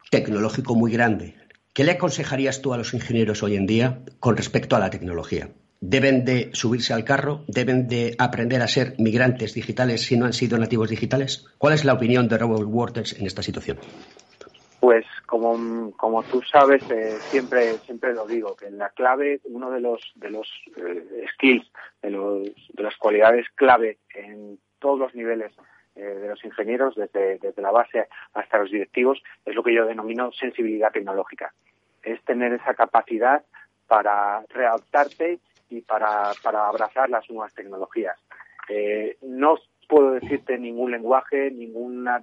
[0.08, 1.41] tecnológico muy grande.
[1.72, 5.48] ¿Qué le aconsejarías tú a los ingenieros hoy en día con respecto a la tecnología?
[5.82, 10.32] deben de subirse al carro, deben de aprender a ser migrantes digitales si no han
[10.32, 11.44] sido nativos digitales?
[11.58, 13.78] ¿Cuál es la opinión de Robert Waters en esta situación?
[14.78, 19.80] Pues como, como tú sabes, eh, siempre siempre lo digo, que la clave, uno de
[19.80, 21.68] los de los eh, skills,
[22.00, 25.52] de, los, de las cualidades clave en todos los niveles
[26.00, 30.32] de los ingenieros, desde, desde la base hasta los directivos, es lo que yo denomino
[30.32, 31.52] sensibilidad tecnológica.
[32.02, 33.44] Es tener esa capacidad
[33.86, 35.38] para readaptarte
[35.68, 38.16] y para, para abrazar las nuevas tecnologías.
[39.22, 39.56] no
[39.88, 42.22] puedo decirte ningún lenguaje, ninguna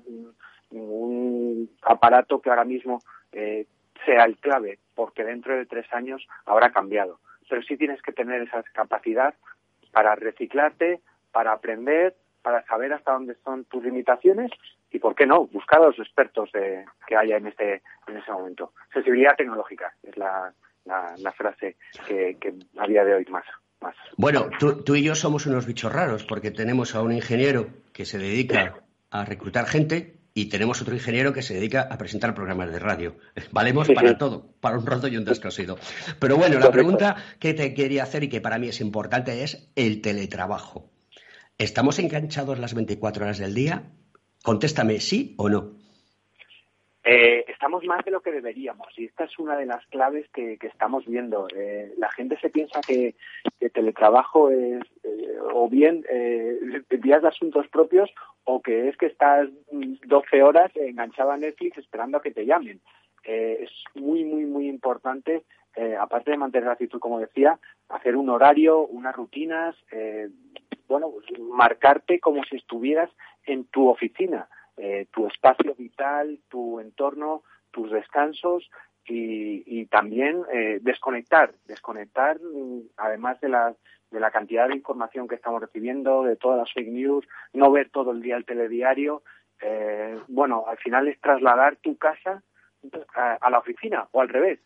[0.72, 3.02] ningún aparato que ahora mismo
[3.32, 3.66] eh,
[4.06, 7.20] sea el clave, porque dentro de tres años habrá cambiado.
[7.50, 9.34] Pero sí tienes que tener esa capacidad
[9.92, 11.02] para reciclarte,
[11.32, 14.52] para aprender, para saber hasta dónde son tus limitaciones
[14.92, 18.74] y, ¿por qué no?, buscar a los expertos que haya en este en ese momento.
[18.94, 20.54] Sensibilidad tecnológica es la,
[20.86, 21.78] la, frase
[22.08, 23.46] que, que, a día de hoy más.
[23.82, 23.96] más.
[24.18, 28.06] Bueno, tú, tú y yo somos unos bichos raros porque tenemos a un ingeniero que
[28.06, 28.76] se dedica
[29.12, 33.16] a reclutar gente y tenemos otro ingeniero que se dedica a presentar programas de radio.
[33.52, 35.78] Valemos para todo, para un roto y un descosido.
[36.20, 39.70] Pero bueno, la pregunta que te quería hacer y que para mí es importante es
[39.76, 40.90] el teletrabajo.
[41.60, 43.84] ¿Estamos enganchados las 24 horas del día?
[44.46, 45.74] Contéstame sí o no.
[47.04, 50.58] Eh, estamos más de lo que deberíamos y esta es una de las claves que,
[50.62, 51.48] estamos viendo.
[51.54, 53.14] Eh, la gente se piensa que,
[53.74, 56.06] teletrabajo es eh, o bien
[56.90, 58.10] días de asuntos propios
[58.46, 62.80] o que es que estás 12 horas enganchado a Netflix esperando a que te llamen.
[63.26, 65.44] es muy, muy, muy importante,
[66.00, 69.76] aparte de mantener la actitud, como decía, hacer un horario, unas rutinas,
[70.90, 73.10] bueno, pues, marcarte como si estuvieras
[73.46, 74.50] en tu oficina
[74.82, 78.72] eh, tu espacio vital, tu entorno, tus descansos
[79.06, 83.76] y, también eh, desconectar, desconectar mm, además de la,
[84.10, 87.90] de la cantidad de información que estamos recibiendo, de todas las fake news, no ver
[87.90, 89.22] todo el día el telediario.
[89.62, 92.42] Eh, bueno, al final es trasladar tu casa
[93.16, 94.60] a, la oficina o al revés,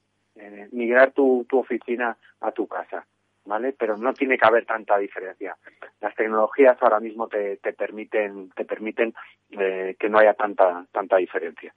[0.71, 3.07] migrar tu, tu oficina a tu casa.
[3.45, 3.73] ¿Vale?
[3.77, 5.55] Pero no tiene que haber tanta diferencia.
[6.01, 9.13] Las tecnologías ahora mismo te, te permiten, te permiten
[9.51, 11.73] eh, que no haya tanta, tanta diferencia.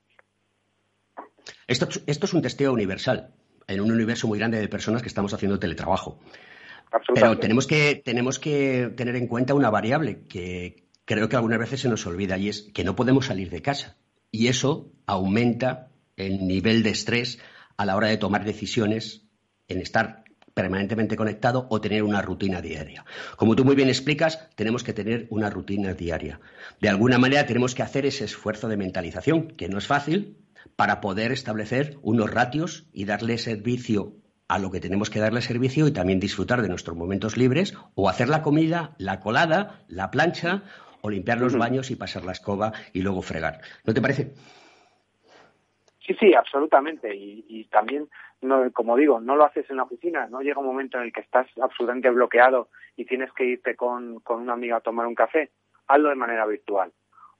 [1.66, 3.32] Esto, esto es un testeo universal
[3.66, 6.20] en un universo muy grande de personas que estamos haciendo teletrabajo.
[7.14, 11.80] Pero tenemos que, tenemos que tener en cuenta una variable que creo que algunas veces
[11.80, 13.96] se nos olvida y es que no podemos salir de casa.
[14.30, 17.42] Y eso aumenta el nivel de estrés
[17.76, 19.26] a la hora de tomar decisiones
[19.68, 20.24] en estar
[20.56, 23.04] permanentemente conectado o tener una rutina diaria.
[23.36, 26.40] Como tú muy bien explicas, tenemos que tener una rutina diaria.
[26.80, 30.38] De alguna manera tenemos que hacer ese esfuerzo de mentalización, que no es fácil,
[30.74, 34.14] para poder establecer unos ratios y darle servicio
[34.48, 38.08] a lo que tenemos que darle servicio y también disfrutar de nuestros momentos libres o
[38.08, 40.62] hacer la comida, la colada, la plancha
[41.02, 43.60] o limpiar los baños y pasar la escoba y luego fregar.
[43.84, 44.32] ¿No te parece?
[46.06, 47.14] Sí, sí, absolutamente.
[47.14, 48.08] Y, también,
[48.42, 51.12] no, como digo, no lo haces en la oficina, no llega un momento en el
[51.12, 55.14] que estás absolutamente bloqueado y tienes que irte con, con una amiga a tomar un
[55.14, 55.50] café.
[55.88, 56.92] Hazlo de manera virtual.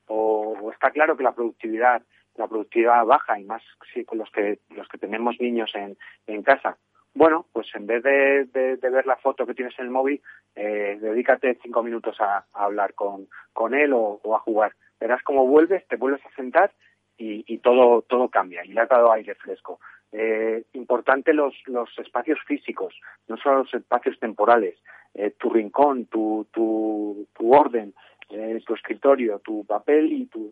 [0.06, 2.02] O, está claro que la productividad,
[2.36, 6.42] la productividad baja y más sí, con los que, los que tenemos niños en, en
[6.42, 6.76] casa.
[7.14, 10.20] Bueno, pues en vez de, de, ver la foto que tienes en el móvil,
[10.54, 14.72] eh, dedícate cinco minutos a, hablar con, con él o, o a jugar.
[15.00, 16.72] Verás cómo vuelves, te vuelves a sentar
[17.18, 19.80] y, todo, todo cambia y le ha dado aire fresco.
[20.12, 22.94] Eh, importante los, los espacios físicos,
[23.28, 24.78] no solo los espacios temporales.
[25.14, 27.94] Eh, tu rincón, tu, tu, tu orden,
[28.28, 30.50] eh, tu escritorio, tu papel y, tu,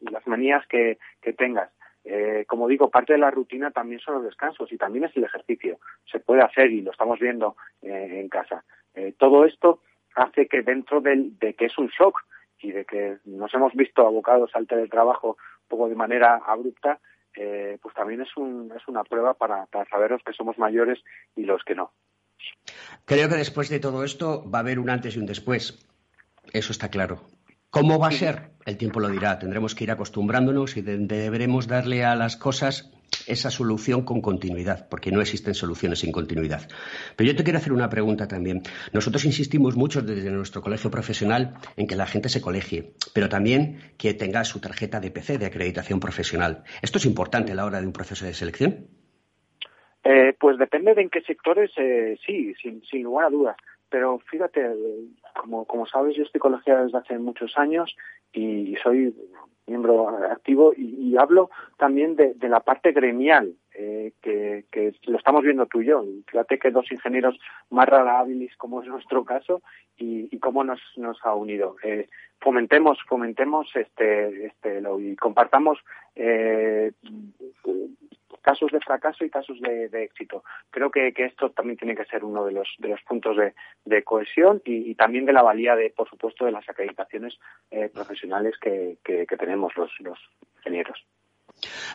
[0.00, 1.70] las manías que, que tengas.
[2.04, 5.24] Eh, como digo, parte de la rutina también son los descansos y también es el
[5.24, 5.78] ejercicio.
[6.04, 8.62] Se puede hacer y lo estamos viendo eh, en casa.
[9.16, 9.80] todo esto
[10.14, 12.20] hace que dentro del, de que es un shock
[12.60, 17.00] y de que nos hemos visto abocados al teletrabajo poco de manera abrupta,
[17.36, 20.98] eh, pues también es, un, es una prueba para, para saber los que somos mayores
[21.36, 21.92] y los que no.
[23.04, 25.86] Creo que después de todo esto va a haber un antes y un después.
[26.52, 27.22] Eso está claro.
[27.70, 28.52] ¿Cómo va a ser?
[28.66, 29.38] El tiempo lo dirá.
[29.38, 32.92] Tendremos que ir acostumbrándonos y deberemos darle a las cosas
[33.26, 36.62] esa solución con continuidad, porque no existen soluciones sin continuidad.
[37.16, 38.62] Pero yo te quiero hacer una pregunta también.
[38.92, 43.78] Nosotros insistimos mucho desde nuestro colegio profesional en que la gente se colegie, pero también
[43.98, 46.64] que tenga su tarjeta de PC, de acreditación profesional.
[46.82, 48.86] ¿Esto es importante a la hora de un proceso de selección?
[50.04, 53.56] Eh, pues depende de en qué sectores, eh, sí, sin, lugar a dudas.
[53.88, 54.60] Pero fíjate,
[55.40, 57.94] como, como sabes, yo estoy colegiado desde hace muchos años
[58.32, 59.14] y soy
[59.66, 64.64] miembro activo y, hablo también de, la parte gremial eh, que,
[65.06, 66.04] lo estamos viendo tú y yo.
[66.26, 67.38] Fíjate que dos ingenieros
[67.70, 68.24] más rara
[68.58, 69.62] como es nuestro caso
[69.96, 71.76] y, cómo nos, nos ha unido.
[71.82, 72.08] Eh,
[72.40, 75.78] fomentemos, fomentemos este, este, lo, y compartamos
[76.14, 76.92] eh,
[78.44, 80.44] casos de fracaso y casos de, éxito.
[80.70, 83.36] Creo que, esto también tiene que ser uno de los, de los puntos
[83.84, 87.38] de, cohesión y, también de la valía, de, por supuesto, de las acreditaciones
[87.70, 88.98] eh, profesionales que,
[89.38, 90.18] tenemos los, los
[90.58, 91.04] ingenieros.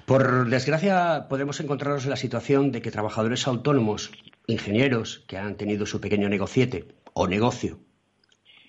[0.06, 4.12] Por desgracia, podemos encontrarnos en la situación de que trabajadores autónomos,
[4.47, 7.78] ingenieros que han tenido su pequeño negociete o negocio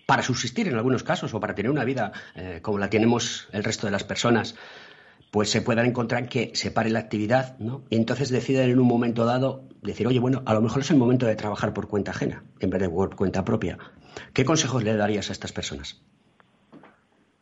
[0.06, 3.62] para subsistir en algunos casos o para tener una vida eh, como la tenemos el
[3.62, 4.56] resto de las personas,
[5.30, 7.82] pues se puedan encontrar que se pare la actividad, ¿no?
[7.88, 10.96] Y entonces deciden en un momento dado decir, oye, bueno, a lo mejor es el
[10.96, 13.78] momento de trabajar por cuenta ajena en vez de por cuenta propia.
[14.34, 16.02] ¿Qué consejos le darías a estas personas?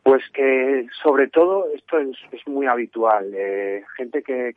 [0.03, 3.33] Pues que sobre todo esto es, muy habitual.
[3.35, 4.53] Eh, gente que,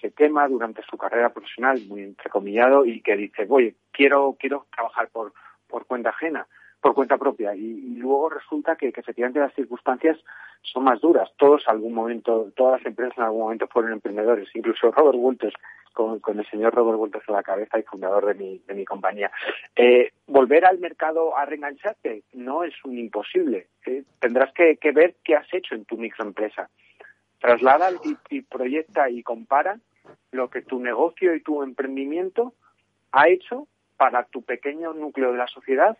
[0.00, 5.08] se quema durante su carrera profesional, muy entrecomillado, y que dice, oye, quiero, quiero trabajar
[5.08, 5.32] por,
[5.66, 6.46] por cuenta ajena
[6.80, 10.18] por cuenta propia y, luego resulta que, efectivamente las circunstancias
[10.62, 11.30] son más duras.
[11.36, 15.54] Todos algún momento, todas las empresas en algún momento fueron emprendedores, incluso Robert Walters,
[15.92, 19.32] con, el señor Robert Walters a la cabeza y fundador de mi, de mi compañía.
[19.74, 23.66] Eh, volver al mercado a reengancharte no es un imposible.
[23.84, 26.70] Eh, tendrás que, que, ver qué has hecho en tu microempresa.
[27.40, 29.80] Traslada y, y proyecta y compara
[30.30, 32.54] lo que tu negocio y tu emprendimiento
[33.10, 33.66] ha hecho
[33.96, 35.98] para tu pequeño núcleo de la sociedad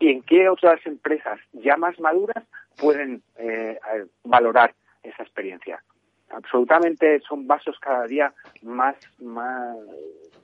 [0.00, 2.44] y en qué otras empresas ya más maduras
[2.76, 3.78] pueden eh,
[4.24, 5.82] valorar esa experiencia.
[6.30, 9.76] Absolutamente son vasos cada día más, más,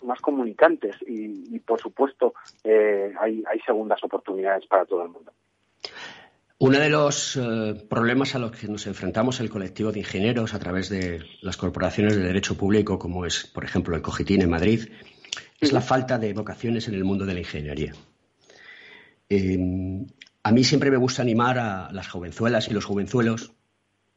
[0.03, 5.33] más comunicantes y, por supuesto eh, hay, hay segundas oportunidades para todo el mundo.
[6.59, 10.61] Uno de los eh, problemas a los que nos enfrentamos el colectivo de ingenieros a
[10.61, 14.89] través de las corporaciones de derecho público, como es, por ejemplo, el Cogitín en Madrid,
[15.61, 17.93] es la falta de vocaciones en el mundo de la ingeniería.
[19.29, 20.07] Em,
[20.43, 23.53] a mí siempre me gusta animar a las jovenzuelas y los jovenzuelos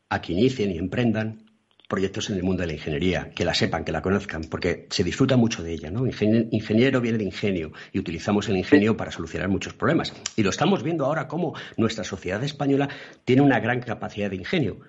[0.10, 1.46] a que inicien y emprendan
[1.88, 5.04] proyectos en el mundo de la ingeniería, que la sepan, que la conozcan, porque se
[5.04, 5.92] disfruta mucho de ella.
[5.92, 6.06] ¿no?
[6.08, 10.14] Ingeniero viene de ingenio y utilizamos el ingenio para solucionar muchos problemas.
[10.36, 12.90] Y lo estamos viendo ahora cómo nuestra sociedad española
[13.24, 14.80] tiene una gran capacidad de ingenio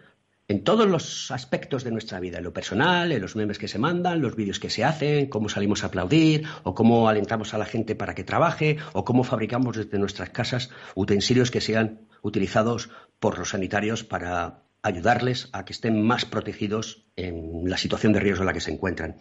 [0.49, 3.79] en todos los aspectos de nuestra vida, en lo personal, en los memes que se
[3.79, 7.65] mandan, los vídeos que se hacen, cómo salimos a aplaudir, o cómo alentamos a la
[7.65, 13.39] gente para que trabaje, o cómo fabricamos desde nuestras casas utensilios que sean utilizados por
[13.39, 18.47] los sanitarios para ayudarles a que estén más protegidos en la situación de riesgo en
[18.47, 19.17] la que se encuentran.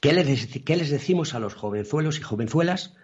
[0.00, 2.94] ¿Qué les, qué les decimos a los jovenzuelos y jovenzuelas?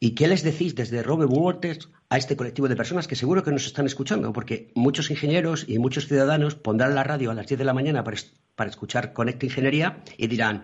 [0.00, 3.50] ¿Y qué les decís desde Robert Waters a este colectivo de personas que seguro que
[3.50, 4.32] nos están escuchando?
[4.32, 8.04] Porque muchos ingenieros y muchos ciudadanos pondrán la radio a las 10 de la mañana
[8.04, 10.62] para, escuchar Conecta Ingeniería y dirán,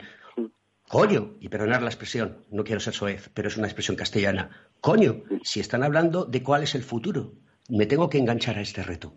[0.89, 5.25] coño, y perdonar la expresión, no quiero ser soez, pero es una expresión castellana, coño,
[5.43, 7.33] si están hablando de cuál es el futuro,
[7.69, 9.13] me tengo que enganchar a este reto.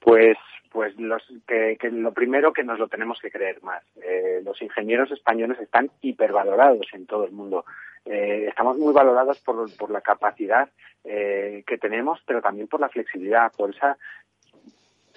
[0.00, 0.36] Pues
[0.72, 3.82] pues los, que, lo primero que nos lo tenemos que creer más.
[4.04, 7.64] Eh, los ingenieros españoles están hipervalorados en todo el mundo.
[8.04, 10.68] Eh, estamos muy valorados por, por la capacidad
[11.04, 13.96] eh, que tenemos, pero también por la flexibilidad, por esa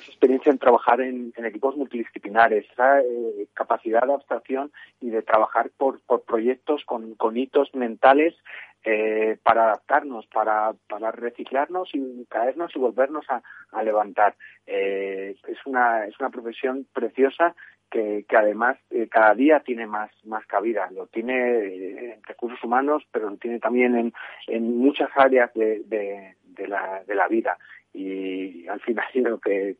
[0.07, 6.01] experiencia en trabajar en, equipos multidisciplinares, esa eh, capacidad de abstracción y de trabajar por,
[6.01, 8.35] por proyectos con, con hitos mentales
[8.83, 14.35] eh, para adaptarnos, para, para reciclarnos y caernos y volvernos a, a levantar.
[14.65, 17.55] Eh, es, una, es una profesión preciosa
[17.93, 20.89] que, además eh, cada día tiene más, más cabida.
[20.91, 24.13] Lo tiene eh, en recursos humanos, pero lo tiene también en,
[24.47, 27.57] en muchas áreas de, de, de, la, de la vida
[27.93, 29.75] y al final lo que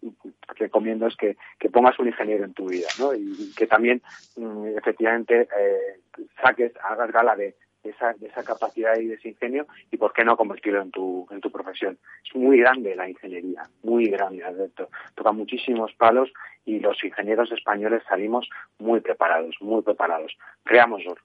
[0.56, 3.16] recomiendo es que, que, pongas un ingeniero en tu vida ¿no?
[3.16, 4.04] y que también
[4.36, 6.00] mm, efectivamente eh,
[6.40, 10.24] saques, hagas gala de, esa, de esa capacidad y de ese ingenio y por qué
[10.24, 11.98] no convertirlo en tu, en tu profesión.
[12.28, 14.90] Es muy grande la ingeniería, muy grande, Alberto.
[15.16, 16.32] Toca muchísimos palos
[16.66, 20.38] y los ingenieros españoles salimos muy preparados, muy preparados.
[20.64, 21.16] Creámoslo.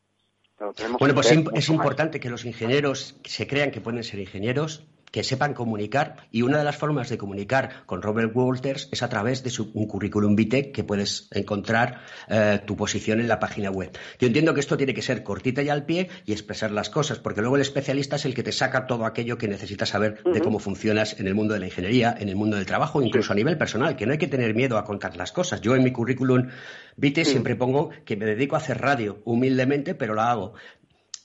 [0.99, 5.55] Bueno, pues es importante que los ingenieros se crean que pueden ser ingenieros que sepan
[5.55, 9.51] comunicar y una de las formas de comunicar con Robert Walters es a través de
[9.51, 13.97] su, un currículum vitae que puedes encontrar eh, tu posición en la página web.
[14.19, 17.19] Yo entiendo que esto tiene que ser cortita y al pie y expresar las cosas,
[17.19, 20.41] porque luego el especialista es el que te saca todo aquello que necesitas saber de
[20.41, 23.37] cómo funcionas en el mundo de la ingeniería, en el mundo del trabajo, incluso a
[23.37, 25.61] nivel personal, que no hay que tener miedo a contar las cosas.
[25.61, 26.49] Yo en mi currículum
[26.97, 30.55] vitae siempre pongo que me dedico a hacer radio humildemente, pero la hago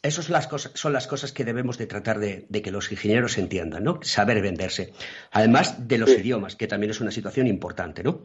[0.03, 3.37] Esas son las, cosas, son las cosas que debemos de tratar de, que los ingenieros
[3.37, 4.01] entiendan, ¿no?
[4.01, 4.91] Saber venderse.
[5.31, 8.19] Además de los idiomas, que también es una situación importante, ¿no?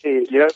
[0.00, 0.46] Sí, yo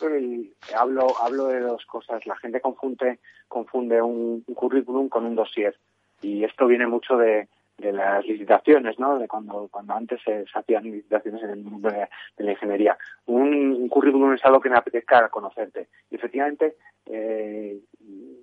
[0.77, 2.25] hablo, hablo de dos cosas.
[2.27, 3.19] La gente confunde,
[3.49, 5.77] confunde un, currículum con un dossier.
[6.23, 9.19] Y esto viene mucho de, las licitaciones, ¿no?
[9.19, 12.07] De cuando, cuando antes se, hacían licitaciones en el mundo de,
[12.45, 12.97] la ingeniería.
[13.27, 15.89] Un, currículum es algo que me apetezca conocerte.
[16.09, 16.77] Y efectivamente,
[17.07, 17.81] eh,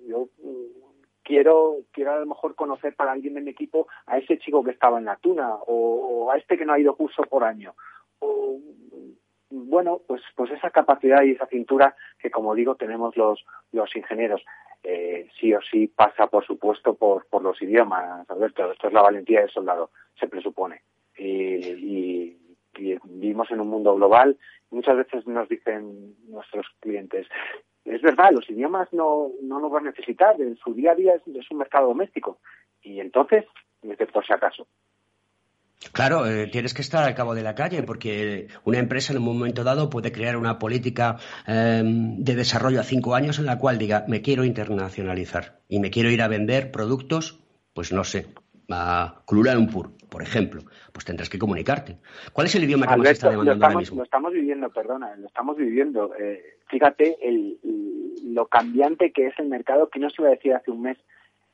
[0.06, 0.28] yo
[1.26, 4.70] quiero, quiero a lo mejor conocer para alguien de mi equipo a ese chico que
[4.70, 7.74] estaba en la tuna o, a este que no ha ido curso por año.
[8.20, 8.58] O,
[9.50, 14.42] bueno, pues, pues esa capacidad y esa cintura que, como digo, tenemos los, los ingenieros.
[14.82, 18.70] Eh, sí o sí pasa, por supuesto, por, por los idiomas, Alberto.
[18.70, 20.82] Esto es la valentía del soldado, se presupone.
[21.18, 22.36] Y,
[23.04, 24.36] vivimos en un mundo global.
[24.70, 27.26] Muchas veces nos dicen nuestros clientes,
[27.86, 31.14] es verdad, los idiomas no, no los van a necesitar, en su día a día
[31.14, 32.38] es, un mercado doméstico.
[32.82, 33.44] Y entonces,
[34.12, 34.66] por si acaso.
[35.92, 39.24] Claro, eh, tienes que estar al cabo de la calle porque una empresa en un
[39.24, 43.78] momento dado puede crear una política em, de desarrollo a cinco años en la cual
[43.78, 48.26] diga me quiero internacionalizar y me quiero ir a vender productos, pues no sé,
[48.70, 50.62] a Kuala Lumpur, por ejemplo,
[50.92, 51.98] pues tendrás que comunicarte.
[52.32, 53.96] ¿Cuál es el idioma que más está demandando lo estamos, ahora mismo?
[53.98, 56.14] Lo estamos viviendo, perdona, lo estamos viviendo.
[56.16, 57.58] Eh, fíjate el,
[58.24, 60.98] lo cambiante que es el mercado, que no se iba a decir hace un mes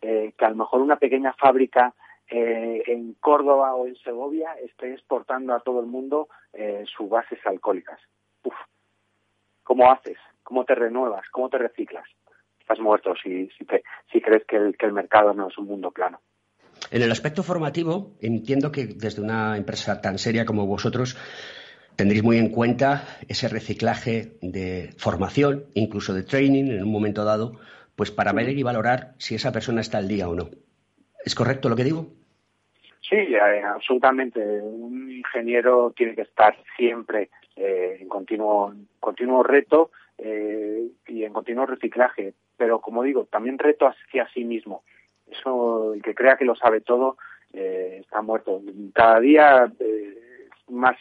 [0.01, 1.95] eh, que a lo mejor una pequeña fábrica
[2.29, 6.29] eh, en Córdoba o en Segovia esté exportando a todo el mundo
[6.85, 7.99] sus bases alcohólicas.
[8.45, 8.55] Uf,
[9.63, 10.19] ¿Cómo haces?
[10.43, 11.27] ¿Cómo te renuevas?
[11.31, 12.05] ¿Cómo te reciclas?
[12.61, 13.67] Estás muerto si, si,
[14.13, 16.21] si crees que el, que el mercado no es un mundo plano.
[16.93, 21.17] En el aspecto formativo, entiendo que desde una empresa tan seria como vosotros
[21.97, 27.59] tendréis muy en cuenta ese reciclaje de formación, incluso de training en un momento dado,
[27.97, 30.51] pues para ver y valorar si esa persona está al día o no.
[31.25, 32.09] ¿Es correcto lo que digo?
[33.01, 34.41] Sí, eh, absolutamente.
[34.41, 41.65] Un ingeniero tiene que estar siempre eh, en continuo, continuo reto eh, y en continuo
[41.65, 42.35] reciclaje.
[42.59, 44.83] Pero, como digo, también reto hacia sí mismo.
[45.39, 47.17] Eso, el que crea que lo sabe todo,
[47.53, 48.61] eh, está muerto.
[48.95, 50.97] Cada día eh, más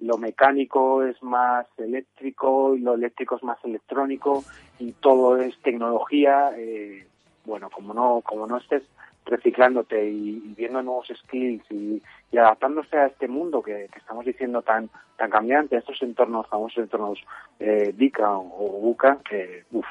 [0.00, 4.42] lo mecánico es más eléctrico y lo eléctrico es más electrónico
[4.78, 6.50] y todo es tecnología.
[6.56, 7.06] Eh,
[7.44, 8.82] bueno, como no, como no estés
[9.24, 12.02] reciclándote y, viendo nuevos skills y,
[12.36, 17.20] adaptándose a este mundo que, estamos diciendo tan tan cambiante, a estos entornos, famosos entornos
[17.60, 19.86] eh, DICA o, BUCA, que uff,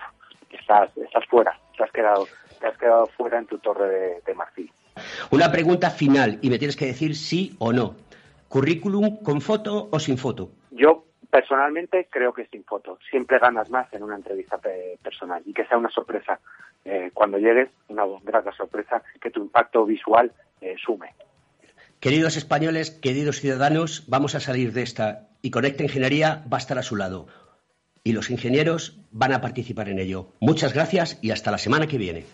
[0.50, 2.28] estás, estás fuera, te has quedado
[2.60, 4.72] te has quedado fuera en tu torre de, marfil.
[5.32, 7.96] Una pregunta final y me tienes que decir sí o no.
[8.50, 10.52] ¿Currículum con foto o sin foto?
[10.70, 13.00] Yo personalmente creo que sin foto.
[13.10, 14.60] Siempre ganas más en una entrevista
[15.02, 16.40] personal y que sea una sorpresa.
[16.86, 21.16] Eh, cuando llegues, una grata sorpresa, que tu impacto visual eh, sume.
[22.00, 26.78] Queridos españoles, queridos ciudadanos, vamos a salir de esta y Conecta Ingeniería va a estar
[26.78, 27.28] a su lado.
[28.04, 30.34] Y los ingenieros van a participar en ello.
[30.39, 32.26] Muchas gracias y hasta la semana que viene.